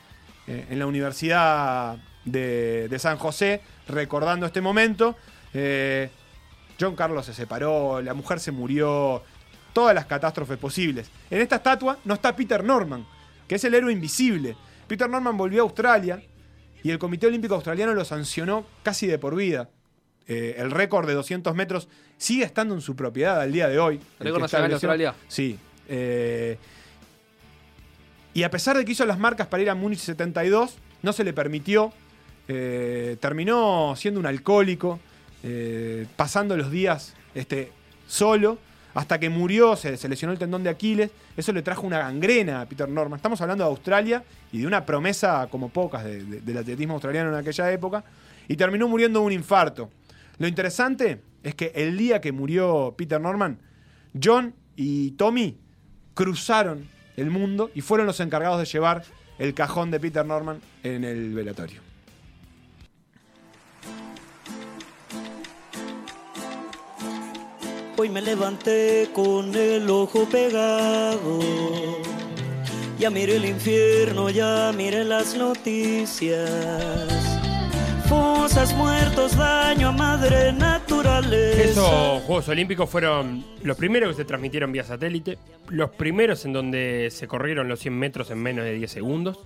en 0.47 0.79
la 0.79 0.87
Universidad 0.87 1.99
de, 2.27 2.89
de 2.89 2.99
San 2.99 3.17
José, 3.17 3.63
recordando 3.89 4.45
este 4.45 4.61
momento. 4.61 5.17
Eh, 5.55 6.11
John 6.79 6.95
Carlos 6.95 7.25
se 7.25 7.33
separó, 7.33 8.03
la 8.03 8.13
mujer 8.13 8.39
se 8.39 8.53
murió, 8.53 9.23
todas 9.73 9.95
las 9.95 10.05
catástrofes 10.05 10.59
posibles. 10.59 11.11
En 11.31 11.41
esta 11.41 11.57
estatua 11.57 11.99
no 12.05 12.13
está 12.13 12.37
Peter 12.37 12.63
Norman, 12.63 13.07
que 13.49 13.55
es 13.55 13.65
el 13.65 13.73
héroe 13.75 13.93
invisible. 13.93 14.55
Peter 14.87 15.09
Norman 15.09 15.37
volvió 15.37 15.63
a 15.63 15.65
Australia 15.65 16.23
y 16.83 16.91
el 16.91 16.99
Comité 16.99 17.27
Olímpico 17.27 17.55
Australiano 17.55 17.95
lo 17.95 18.05
sancionó 18.05 18.67
casi 18.83 19.07
de 19.07 19.19
por 19.19 19.35
vida. 19.35 19.71
Eh, 20.29 20.57
el 20.59 20.71
récord 20.71 21.07
de 21.07 21.15
200 21.15 21.55
metros 21.55 21.89
sigue 22.19 22.45
estando 22.45 22.75
en 22.75 22.81
su 22.81 22.95
propiedad 22.97 23.41
al 23.41 23.53
día 23.53 23.69
de 23.69 23.79
hoy. 23.79 24.01
El 24.19 24.27
Récord 24.27 24.43
nacional 24.43 24.69
de 24.69 24.75
Australia. 24.75 25.15
Sí. 25.29 25.59
eh, 25.89 26.59
y 28.35 28.43
a 28.43 28.51
pesar 28.51 28.77
de 28.77 28.85
que 28.85 28.93
hizo 28.93 29.07
las 29.07 29.19
marcas 29.19 29.47
para 29.47 29.63
ir 29.63 29.71
a 29.71 29.75
Múnich 29.75 30.01
72, 30.01 30.77
no 31.03 31.13
se 31.15 31.25
le 31.25 31.33
permitió. 31.33 31.93
Eh, 32.49 33.17
terminó 33.21 33.95
siendo 33.97 34.21
un 34.21 34.27
alcohólico, 34.27 34.99
eh, 35.43 36.07
pasando 36.17 36.57
los 36.57 36.71
días 36.71 37.15
este, 37.35 37.71
solo, 38.07 38.59
hasta 38.95 39.19
que 39.21 39.29
murió, 39.29 39.77
se, 39.77 39.97
lesionó 40.09 40.33
el 40.33 40.39
tendón 40.39 40.63
de 40.63 40.71
Aquiles. 40.71 41.11
Eso 41.37 41.53
le 41.53 41.61
trajo 41.63 41.87
una 41.87 41.99
gangrena 41.99 42.63
a 42.63 42.67
Peter 42.67 42.89
Norman. 42.89 43.17
Estamos 43.19 43.41
hablando 43.43 43.63
de 43.65 43.71
Australia 43.71 44.25
y 44.53 44.61
de 44.61 44.67
una 44.67 44.87
promesa 44.87 45.49
como 45.51 45.69
pocas 45.69 46.03
de- 46.05 46.25
de- 46.25 46.41
del 46.41 46.57
atletismo 46.59 46.95
australiano 46.95 47.29
en 47.31 47.37
aquella 47.37 47.71
época. 47.71 48.05
Y 48.49 48.57
terminó 48.57 48.89
muriendo 48.89 49.21
de 49.21 49.27
un 49.27 49.33
infarto. 49.33 49.91
Lo 50.39 50.49
interesante 50.49 51.21
es 51.43 51.55
que 51.55 51.73
el 51.75 51.97
día 51.99 52.21
que 52.23 52.33
murió 52.33 52.95
Peter 52.97 53.21
Norman, 53.21 53.59
John 54.23 54.55
y 54.77 55.11
Tommy 55.13 55.59
cruzaron 56.15 56.87
el 57.19 57.31
mundo 57.31 57.71
y 57.75 57.83
fueron 57.83 58.07
los 58.07 58.21
encargados 58.21 58.59
de 58.59 58.65
llevar 58.65 59.05
el 59.39 59.53
cajón 59.53 59.91
de 59.91 60.01
Peter 60.01 60.25
Norman 60.25 60.61
en 60.83 61.05
el 61.05 61.35
velatorio. 61.35 61.81
Hoy 67.99 68.11
me 68.11 68.21
levanté 68.21 69.09
con 69.15 69.55
el 69.55 69.89
ojo 69.89 70.29
pegado. 70.29 71.41
Ya 72.99 73.09
miré 73.09 73.37
el 73.37 73.47
infierno, 73.47 74.29
ya 74.29 74.71
miré 74.77 75.03
las 75.03 75.35
noticias. 75.35 76.51
Fosas, 78.07 78.75
muertos, 78.75 79.35
daño 79.35 79.89
a 79.89 79.93
madre 79.93 80.53
naturaleza. 80.53 81.63
Esos 81.63 82.23
Juegos 82.25 82.49
Olímpicos 82.51 82.91
fueron 82.91 83.43
los 83.63 83.79
primeros 83.79 84.11
que 84.11 84.23
se 84.23 84.25
transmitieron 84.27 84.73
vía 84.73 84.85
satélite, 84.85 85.39
los 85.71 85.89
primeros 85.89 86.45
en 86.45 86.53
donde 86.53 87.09
se 87.11 87.27
corrieron 87.27 87.67
los 87.67 87.81
100 87.81 87.99
metros 87.99 88.31
en 88.31 88.43
menos 88.43 88.67
de 88.67 88.75
10 88.75 88.91
segundos, 88.91 89.39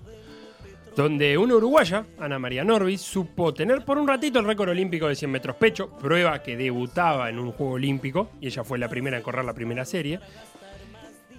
donde 0.95 1.37
una 1.37 1.55
uruguaya, 1.55 2.05
Ana 2.19 2.37
María 2.39 2.63
Norbis, 2.63 3.01
supo 3.01 3.53
tener 3.53 3.85
por 3.85 3.97
un 3.97 4.07
ratito 4.07 4.39
el 4.39 4.45
récord 4.45 4.69
olímpico 4.69 5.07
de 5.07 5.15
100 5.15 5.31
metros 5.31 5.55
pecho, 5.55 5.89
prueba 5.97 6.43
que 6.43 6.57
debutaba 6.57 7.29
en 7.29 7.39
un 7.39 7.51
Juego 7.51 7.73
Olímpico, 7.73 8.29
y 8.41 8.47
ella 8.47 8.63
fue 8.63 8.77
la 8.77 8.89
primera 8.89 9.17
en 9.17 9.23
correr 9.23 9.45
la 9.45 9.53
primera 9.53 9.85
serie. 9.85 10.19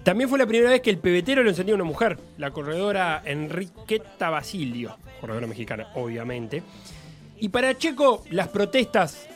También 0.03 0.27
fue 0.29 0.37
la 0.39 0.45
primera 0.47 0.71
vez 0.71 0.81
que 0.81 0.89
el 0.89 0.97
pebetero 0.97 1.43
lo 1.43 1.49
encendía 1.49 1.75
una 1.75 1.83
mujer, 1.85 2.17
la 2.37 2.51
corredora 2.51 3.21
Enriqueta 3.25 4.29
Basilio, 4.29 4.97
corredora 5.21 5.47
mexicana, 5.47 5.87
obviamente. 5.95 6.61
Y 7.39 7.49
para 7.49 7.77
Checo, 7.77 8.23
las 8.31 8.49
protestas 8.49 9.29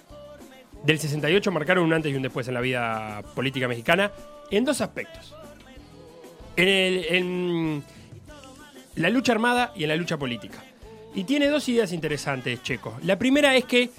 del 0.83 0.99
68 0.99 1.51
marcaron 1.51 1.85
un 1.85 1.93
antes 1.93 2.11
y 2.11 2.15
un 2.15 2.21
después 2.21 2.47
en 2.47 2.53
la 2.55 2.61
vida 2.61 3.21
política 3.35 3.67
mexicana 3.67 4.11
en 4.51 4.65
dos 4.65 4.81
aspectos. 4.81 5.33
En, 6.55 6.67
el- 6.67 7.05
en 7.09 7.83
la 8.97 9.09
lucha 9.09 9.31
armada 9.31 9.71
y 9.75 9.83
en 9.83 9.89
la 9.89 9.95
lucha 9.95 10.17
política. 10.17 10.57
Y 11.15 11.23
tiene 11.23 11.47
dos 11.47 11.67
ideas 11.69 11.93
interesantes, 11.93 12.61
Checo. 12.61 12.97
La 13.03 13.17
primera 13.17 13.55
es 13.55 13.65
que 13.65 13.89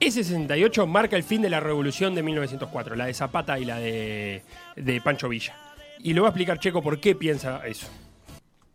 ese 0.00 0.24
68 0.24 0.86
marca 0.86 1.16
el 1.16 1.22
fin 1.22 1.42
de 1.42 1.50
la 1.50 1.60
revolución 1.60 2.14
de 2.14 2.22
1904, 2.22 2.96
la 2.96 3.06
de 3.06 3.14
Zapata 3.14 3.58
y 3.58 3.64
la 3.64 3.78
de, 3.78 4.42
de 4.76 5.00
Pancho 5.00 5.28
Villa. 5.28 5.54
Y 5.98 6.12
lo 6.12 6.22
va 6.22 6.28
a 6.28 6.30
explicar 6.30 6.58
Checo 6.58 6.82
por 6.82 7.00
qué 7.00 7.14
piensa 7.14 7.64
eso. 7.66 7.86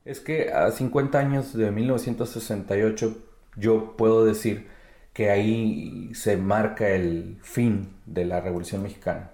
Es 0.06 0.19
que 0.19 0.52
a 0.52 0.71
50 0.71 1.19
años 1.19 1.54
de 1.54 1.71
1968 1.71 3.17
yo 3.58 3.95
puedo 3.97 4.25
decir 4.25 4.67
que 5.13 5.30
ahí 5.30 6.12
se 6.13 6.38
marca 6.38 6.89
el 6.89 7.38
fin 7.41 7.89
de 8.06 8.25
la 8.25 8.41
Revolución 8.41 8.84
Mexicana. 8.84 9.32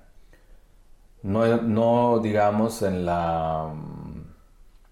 No, 1.21 1.61
no 1.61 2.19
digamos 2.19 2.81
en 2.81 3.05
la 3.05 3.73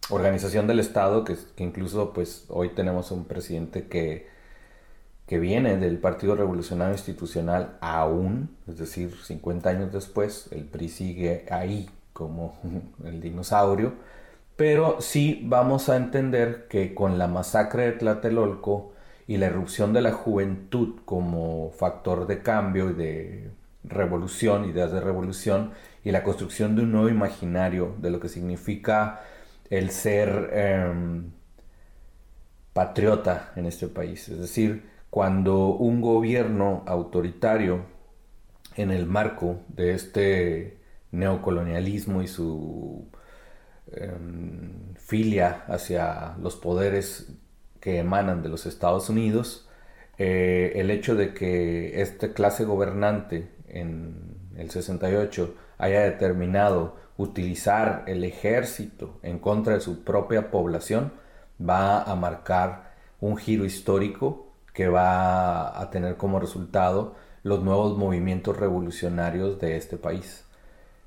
organización 0.10 0.68
del 0.68 0.80
Estado, 0.80 1.24
que, 1.24 1.38
incluso 1.58 2.14
pues 2.14 2.46
hoy 2.50 2.70
tenemos 2.70 3.12
un 3.12 3.26
presidente 3.26 3.88
que, 3.88 4.28
que 5.28 5.40
viene 5.40 5.78
del 5.78 5.98
Partido 5.98 6.36
Revolucionario 6.36 6.94
Institucional 6.94 7.78
aún, 7.82 8.56
es 8.68 8.78
decir, 8.78 9.16
50 9.16 9.70
años 9.70 9.94
después, 9.94 10.48
el 10.52 10.66
PRI 10.66 10.90
sigue 10.90 11.46
ahí 11.50 11.90
como 12.12 12.58
el 13.06 13.22
dinosaurio, 13.22 13.94
pero 14.56 15.02
sí 15.02 15.42
vamos 15.46 15.90
a 15.90 15.96
entender 15.96 16.68
que 16.68 16.94
con 16.94 17.18
la 17.18 17.28
masacre 17.28 17.86
de 17.86 17.92
Tlatelolco 17.94 18.94
y 19.28 19.38
la 19.38 19.48
irrupción 19.48 19.94
de 19.94 20.02
la 20.02 20.12
juventud 20.12 21.00
como 21.06 21.72
factor 21.72 22.28
de 22.28 22.42
cambio 22.44 22.90
y 22.90 22.94
de 22.94 23.52
revolución, 23.84 24.66
ideas 24.66 24.92
de 24.92 25.02
revolución, 25.02 25.72
y 26.04 26.12
la 26.12 26.24
construcción 26.24 26.76
de 26.76 26.84
un 26.84 26.92
nuevo 26.92 27.10
imaginario 27.10 27.96
de 28.00 28.12
lo 28.12 28.20
que 28.20 28.30
significa 28.30 29.22
el 29.78 29.90
ser 29.90 30.52
em, 30.54 31.32
patriota 32.74 33.52
en 33.56 33.66
este 33.66 33.88
país. 33.88 34.30
Es 34.30 34.40
decir, 34.40 34.84
cuando 35.10 35.70
un 35.70 36.00
gobierno 36.00 36.84
autoritario 36.86 37.86
en 38.76 38.92
el 38.92 39.08
marco 39.08 39.62
de 39.70 39.94
este 39.94 40.78
neocolonialismo 41.12 42.22
y 42.22 42.28
su 42.28 43.08
em, 43.92 44.94
filia 44.96 45.66
hacia 45.68 46.36
los 46.40 46.56
poderes 46.56 47.34
que 47.80 47.98
emanan 47.98 48.44
de 48.44 48.50
los 48.50 48.68
Estados 48.68 49.10
Unidos, 49.10 49.68
eh, 50.20 50.74
el 50.76 50.92
hecho 50.92 51.16
de 51.16 51.34
que 51.34 52.02
esta 52.02 52.34
clase 52.34 52.64
gobernante 52.64 53.50
en 53.68 54.38
el 54.56 54.70
68 54.70 55.56
haya 55.80 56.02
determinado 56.02 57.03
utilizar 57.18 58.04
el 58.08 58.24
ejército 58.24 59.20
en 59.22 59.40
contra 59.40 59.74
de 59.74 59.82
su 59.82 60.04
propia 60.04 60.52
población 60.52 61.14
va 61.62 62.02
a 62.02 62.16
marcar 62.16 62.94
un 63.22 63.38
giro 63.38 63.66
histórico 63.66 64.48
que 64.74 64.88
va 64.88 65.80
a 65.80 65.90
tener 65.92 66.18
como 66.18 66.40
resultado 66.40 67.16
los 67.44 67.62
nuevos 67.62 67.98
movimientos 67.98 68.58
revolucionarios 68.58 69.60
de 69.60 69.78
este 69.78 69.98
país. 69.98 70.46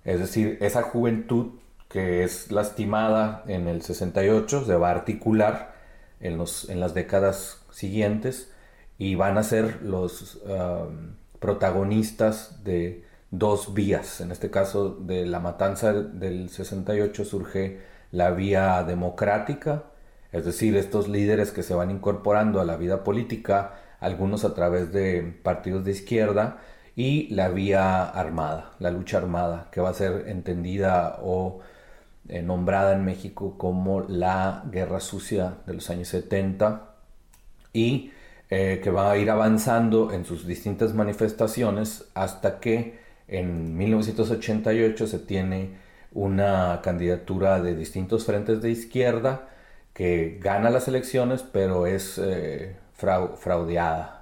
Es 0.04 0.20
decir, 0.20 0.58
esa 0.60 0.82
juventud 0.82 1.52
que 1.88 2.24
es 2.24 2.50
lastimada 2.50 3.42
en 3.46 3.68
el 3.68 3.82
68, 3.82 4.64
se 4.64 4.74
va 4.76 4.88
a 4.88 4.92
articular 4.92 5.74
en, 6.20 6.36
los, 6.36 6.68
en 6.68 6.80
las 6.80 6.94
décadas 6.94 7.62
siguientes 7.70 8.52
y 8.98 9.14
van 9.14 9.38
a 9.38 9.42
ser 9.42 9.82
los 9.82 10.36
um, 10.44 11.14
protagonistas 11.38 12.64
de 12.64 13.04
dos 13.30 13.74
vías. 13.74 14.20
En 14.20 14.30
este 14.30 14.50
caso, 14.50 14.90
de 14.90 15.26
la 15.26 15.40
matanza 15.40 15.92
del 15.92 16.48
68 16.48 17.24
surge 17.24 17.80
la 18.12 18.30
vía 18.30 18.82
democrática, 18.84 19.84
es 20.32 20.44
decir, 20.44 20.76
estos 20.76 21.08
líderes 21.08 21.50
que 21.50 21.62
se 21.62 21.74
van 21.74 21.90
incorporando 21.90 22.60
a 22.60 22.64
la 22.64 22.76
vida 22.76 23.04
política, 23.04 23.74
algunos 24.00 24.44
a 24.44 24.54
través 24.54 24.92
de 24.92 25.22
partidos 25.42 25.84
de 25.84 25.92
izquierda, 25.92 26.58
y 26.94 27.28
la 27.34 27.48
vía 27.48 28.04
armada, 28.04 28.72
la 28.78 28.90
lucha 28.90 29.18
armada, 29.18 29.68
que 29.70 29.80
va 29.80 29.90
a 29.90 29.94
ser 29.94 30.28
entendida 30.28 31.18
o 31.22 31.60
eh, 32.28 32.42
nombrada 32.42 32.94
en 32.94 33.04
México 33.04 33.56
como 33.58 34.00
la 34.00 34.64
guerra 34.72 35.00
sucia 35.00 35.58
de 35.66 35.74
los 35.74 35.90
años 35.90 36.08
70 36.08 36.94
y 37.72 38.10
eh, 38.50 38.80
que 38.82 38.90
va 38.90 39.12
a 39.12 39.16
ir 39.18 39.30
avanzando 39.30 40.12
en 40.12 40.24
sus 40.24 40.46
distintas 40.46 40.94
manifestaciones 40.94 42.08
hasta 42.14 42.58
que 42.58 43.05
en 43.28 43.76
1988 43.76 45.06
se 45.06 45.18
tiene 45.18 45.78
una 46.12 46.80
candidatura 46.82 47.60
de 47.60 47.74
distintos 47.76 48.24
frentes 48.26 48.62
de 48.62 48.70
izquierda 48.70 49.48
que 49.92 50.38
gana 50.42 50.70
las 50.70 50.88
elecciones 50.88 51.42
pero 51.42 51.86
es 51.86 52.18
eh, 52.18 52.76
fraudeada. 52.94 54.16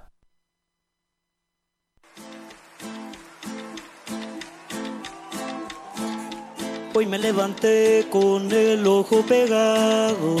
Hoy 6.97 7.05
me 7.07 7.19
levanté 7.19 8.07
con 8.09 8.49
el 8.53 8.87
ojo 8.87 9.21
pegado. 9.25 10.37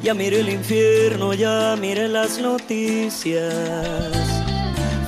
Ya 0.00 0.14
miré 0.14 0.40
el 0.40 0.48
infierno, 0.48 1.34
ya 1.34 1.76
miré 1.76 2.06
las 2.06 2.38
noticias. 2.38 3.52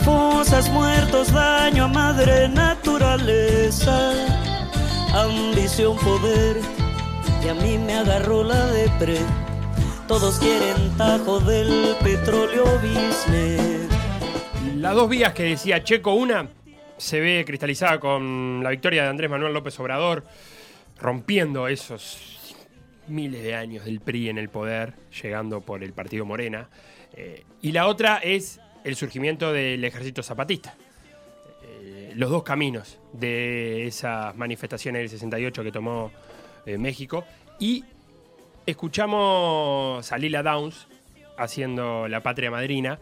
Fosas, 0.05 0.69
muertos, 0.71 1.33
daño 1.33 1.85
a 1.85 1.89
madre 1.89 2.49
naturaleza. 2.49 4.13
Ambición, 5.15 5.97
poder, 5.97 6.59
y 7.43 7.49
a 7.49 7.55
mí 7.55 7.79
me 7.79 7.95
agarró 7.95 8.45
la 8.45 8.67
depre. 8.67 9.19
Todos 10.07 10.39
quieren 10.39 10.95
tajo 10.99 11.41
del 11.41 11.97
petróleo 12.03 12.65
business. 12.83 13.89
Las 14.77 14.95
dos 14.95 15.09
vías 15.09 15.33
que 15.33 15.45
decía 15.45 15.83
Checo, 15.83 16.13
una 16.13 16.51
se 16.99 17.21
ve 17.21 17.45
cristalizada 17.47 17.99
con 17.99 18.61
la 18.63 18.69
victoria 18.69 19.05
de 19.05 19.09
Andrés 19.09 19.31
Manuel 19.31 19.55
López 19.55 19.81
Obrador, 19.81 20.25
rompiendo 21.01 21.67
esos 21.67 22.55
miles 23.09 23.43
de 23.43 23.55
años 23.55 23.87
del 23.87 24.01
PRI 24.01 24.29
en 24.29 24.37
el 24.37 24.51
poder, 24.51 24.93
llegando 25.23 25.63
por 25.63 25.83
el 25.83 25.95
partido 25.95 26.27
Morena. 26.27 26.69
Eh, 27.15 27.45
y 27.63 27.73
la 27.73 27.87
otra 27.87 28.19
es 28.19 28.61
el 28.85 28.97
surgimiento 28.97 29.53
del 29.53 29.83
ejército 29.85 30.23
zapatista. 30.23 30.77
Eh, 31.63 32.13
los 32.15 32.31
dos 32.31 32.43
caminos 32.43 32.99
de 33.13 33.87
esas 33.87 34.37
manifestaciones 34.37 35.01
del 35.01 35.09
68 35.09 35.65
que 35.65 35.73
tomó 35.73 36.13
eh, 36.67 36.79
México. 36.79 37.25
Y 37.59 37.85
escuchamos 38.67 40.13
a 40.13 40.19
Lila 40.19 40.43
Downs 40.43 40.87
haciendo 41.37 42.07
La 42.07 42.23
Patria 42.23 42.51
Madrina 42.51 42.99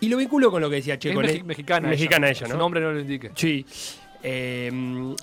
y 0.00 0.08
lo 0.08 0.16
vinculo 0.16 0.50
con 0.50 0.60
lo 0.60 0.68
que 0.68 0.76
decía 0.76 0.98
Checo. 0.98 1.22
Es 1.22 1.44
mexicana. 1.44 1.88
Mexicana 1.88 2.28
ella, 2.28 2.46
¿no? 2.46 2.52
Su 2.54 2.58
nombre 2.58 2.80
no 2.80 2.92
lo 2.92 3.00
indique. 3.00 3.30
Sí. 3.34 3.64
Eh, 4.22 4.70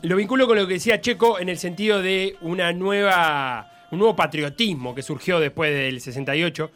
lo 0.02 0.16
vinculo 0.16 0.48
con 0.48 0.58
lo 0.58 0.68
que 0.68 0.76
decía 0.76 1.02
Checo 1.02 1.40
en 1.40 1.50
el 1.50 1.58
sentido 1.58 2.02
de 2.02 2.38
una 2.42 2.72
nueva, 2.74 3.88
un 3.92 4.00
nuevo 4.00 4.16
patriotismo 4.16 4.96
que 4.96 5.02
surgió 5.02 5.40
después 5.40 5.74
del 5.74 6.00
68. 6.02 6.72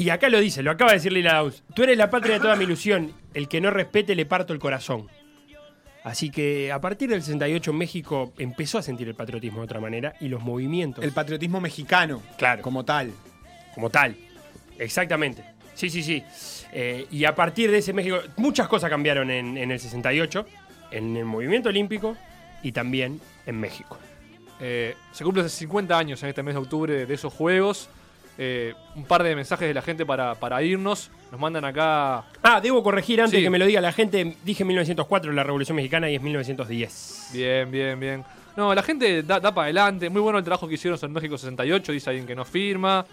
Y 0.00 0.08
acá 0.08 0.30
lo 0.30 0.40
dice, 0.40 0.62
lo 0.62 0.70
acaba 0.70 0.92
de 0.92 0.96
decir 0.96 1.12
Lila 1.12 1.34
Daus. 1.34 1.62
Tú 1.74 1.82
eres 1.82 1.98
la 1.98 2.08
patria 2.08 2.36
de 2.36 2.40
toda 2.40 2.56
mi 2.56 2.64
ilusión. 2.64 3.12
El 3.34 3.48
que 3.48 3.60
no 3.60 3.70
respete 3.70 4.14
le 4.14 4.24
parto 4.24 4.54
el 4.54 4.58
corazón. 4.58 5.08
Así 6.04 6.30
que 6.30 6.72
a 6.72 6.80
partir 6.80 7.10
del 7.10 7.20
68 7.20 7.70
México 7.74 8.32
empezó 8.38 8.78
a 8.78 8.82
sentir 8.82 9.08
el 9.08 9.14
patriotismo 9.14 9.58
de 9.58 9.64
otra 9.66 9.78
manera 9.78 10.14
y 10.18 10.28
los 10.28 10.40
movimientos. 10.40 11.04
El 11.04 11.12
patriotismo 11.12 11.60
mexicano. 11.60 12.22
Claro. 12.38 12.62
Como 12.62 12.82
tal. 12.82 13.12
Como 13.74 13.90
tal. 13.90 14.16
Exactamente. 14.78 15.44
Sí, 15.74 15.90
sí, 15.90 16.02
sí. 16.02 16.24
Eh, 16.72 17.06
y 17.10 17.26
a 17.26 17.34
partir 17.34 17.70
de 17.70 17.76
ese 17.76 17.92
México, 17.92 18.20
muchas 18.38 18.68
cosas 18.68 18.88
cambiaron 18.88 19.30
en, 19.30 19.58
el 19.58 19.78
68, 19.78 20.46
en 20.92 21.14
el 21.14 21.26
movimiento 21.26 21.68
olímpico 21.68 22.16
y 22.62 22.72
también 22.72 23.20
en 23.44 23.60
México. 23.60 23.98
Eh, 24.60 24.94
se 25.12 25.24
cumplen 25.24 25.50
50 25.50 25.98
años 25.98 26.22
en 26.22 26.30
este 26.30 26.42
mes 26.42 26.54
de 26.54 26.60
octubre 26.60 27.04
de 27.04 27.14
esos 27.14 27.34
Juegos. 27.34 27.90
Eh, 28.42 28.72
un 28.96 29.04
par 29.04 29.22
de 29.22 29.36
mensajes 29.36 29.68
de 29.68 29.74
la 29.74 29.82
gente 29.82 30.06
para, 30.06 30.62
irnos. 30.62 31.10
Nos 31.30 31.38
mandan 31.38 31.62
acá. 31.66 32.24
Ah, 32.42 32.58
debo 32.62 32.82
corregir 32.82 33.20
antes 33.20 33.38
que 33.38 33.50
me 33.50 33.58
lo 33.58 33.66
diga 33.66 33.82
la 33.82 33.92
gente. 33.92 34.34
Dije 34.42 34.64
1904 34.64 35.30
la 35.30 35.44
Revolución 35.44 35.76
Mexicana 35.76 36.08
y 36.08 36.14
es 36.14 36.22
1910. 36.22 37.32
Bien, 37.34 37.70
bien, 37.70 38.00
bien. 38.00 38.24
No, 38.56 38.74
la 38.74 38.82
gente 38.82 39.22
da, 39.24 39.40
da 39.40 39.52
para 39.52 39.66
adelante. 39.66 40.08
Muy 40.08 40.22
bueno 40.22 40.38
el 40.38 40.44
trabajo 40.44 40.66
que 40.66 40.76
hicieron 40.76 40.98
en 41.02 41.12
México 41.12 41.36
68. 41.36 41.92
Dice 41.92 42.08
alguien 42.08 42.26
que 42.26 42.34
no 42.34 42.46
firma. 42.46 43.04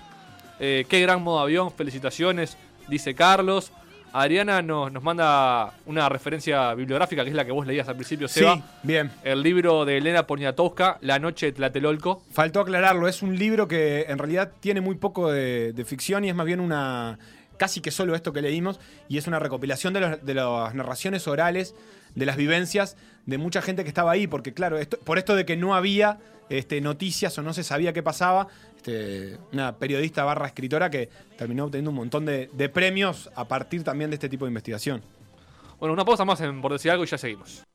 qué 0.57 1.01
gran 1.01 1.21
modo 1.21 1.39
avión. 1.39 1.71
Felicitaciones 1.71 2.57
dice 2.87 3.13
Carlos. 3.13 3.73
Adriana 4.13 4.61
nos, 4.61 4.91
nos 4.91 5.03
manda 5.03 5.73
una 5.85 6.09
referencia 6.09 6.73
bibliográfica 6.73 7.23
que 7.23 7.29
es 7.29 7.35
la 7.35 7.45
que 7.45 7.51
vos 7.51 7.67
leías 7.67 7.87
al 7.87 7.95
principio, 7.95 8.27
Seba. 8.27 8.55
Sí, 8.55 8.63
bien. 8.83 9.11
El 9.23 9.41
libro 9.41 9.85
de 9.85 9.97
Elena 9.97 10.25
Poniatowska, 10.25 10.97
La 11.01 11.19
noche 11.19 11.47
de 11.47 11.51
Tlatelolco. 11.53 12.23
Faltó 12.31 12.61
aclararlo, 12.61 13.07
es 13.07 13.21
un 13.21 13.37
libro 13.37 13.67
que 13.67 14.05
en 14.07 14.17
realidad 14.17 14.51
tiene 14.59 14.81
muy 14.81 14.95
poco 14.95 15.31
de, 15.31 15.83
ficción 15.85 16.25
y 16.25 16.29
es 16.29 16.35
más 16.35 16.45
bien 16.45 16.59
una. 16.59 17.19
casi 17.57 17.81
que 17.81 17.91
solo 17.91 18.15
esto 18.15 18.33
que 18.33 18.41
leímos, 18.41 18.79
y 19.07 19.17
es 19.17 19.27
una 19.27 19.39
recopilación 19.39 19.93
de, 19.93 20.17
de 20.17 20.33
las 20.33 20.73
narraciones 20.73 21.27
orales, 21.27 21.75
de 22.15 22.25
las 22.25 22.37
vivencias 22.37 22.97
de 23.25 23.37
mucha 23.37 23.61
gente 23.61 23.83
que 23.83 23.89
estaba 23.89 24.11
ahí, 24.11 24.25
porque 24.25 24.53
claro, 24.53 24.77
esto, 24.77 24.97
por 24.99 25.17
esto 25.17 25.35
de 25.35 25.45
que 25.45 25.57
no 25.57 25.75
había 25.75 26.17
este, 26.49 26.79
noticias 26.81 27.37
o 27.37 27.43
no 27.43 27.53
se 27.53 27.63
sabía 27.63 27.93
qué 27.93 28.01
pasaba, 28.01 28.47
este, 28.77 29.37
una 29.51 29.75
periodista 29.77 30.23
barra 30.23 30.47
escritora 30.47 30.89
que 30.89 31.09
terminó 31.37 31.65
obteniendo 31.65 31.91
un 31.91 31.97
montón 31.97 32.25
de, 32.25 32.71
premios 32.73 33.29
a 33.35 33.47
partir 33.47 33.83
también 33.83 34.09
de 34.09 34.15
este 34.15 34.29
tipo 34.29 34.45
de 34.45 34.49
investigación. 34.49 35.01
Bueno, 35.79 35.93
una 35.93 36.05
pausa 36.05 36.25
más 36.25 36.39
en, 36.41 36.61
por 36.61 36.71
decir 36.71 36.91
algo 36.91 37.03
y 37.03 37.07
ya 37.07 37.17
seguimos. 37.17 37.66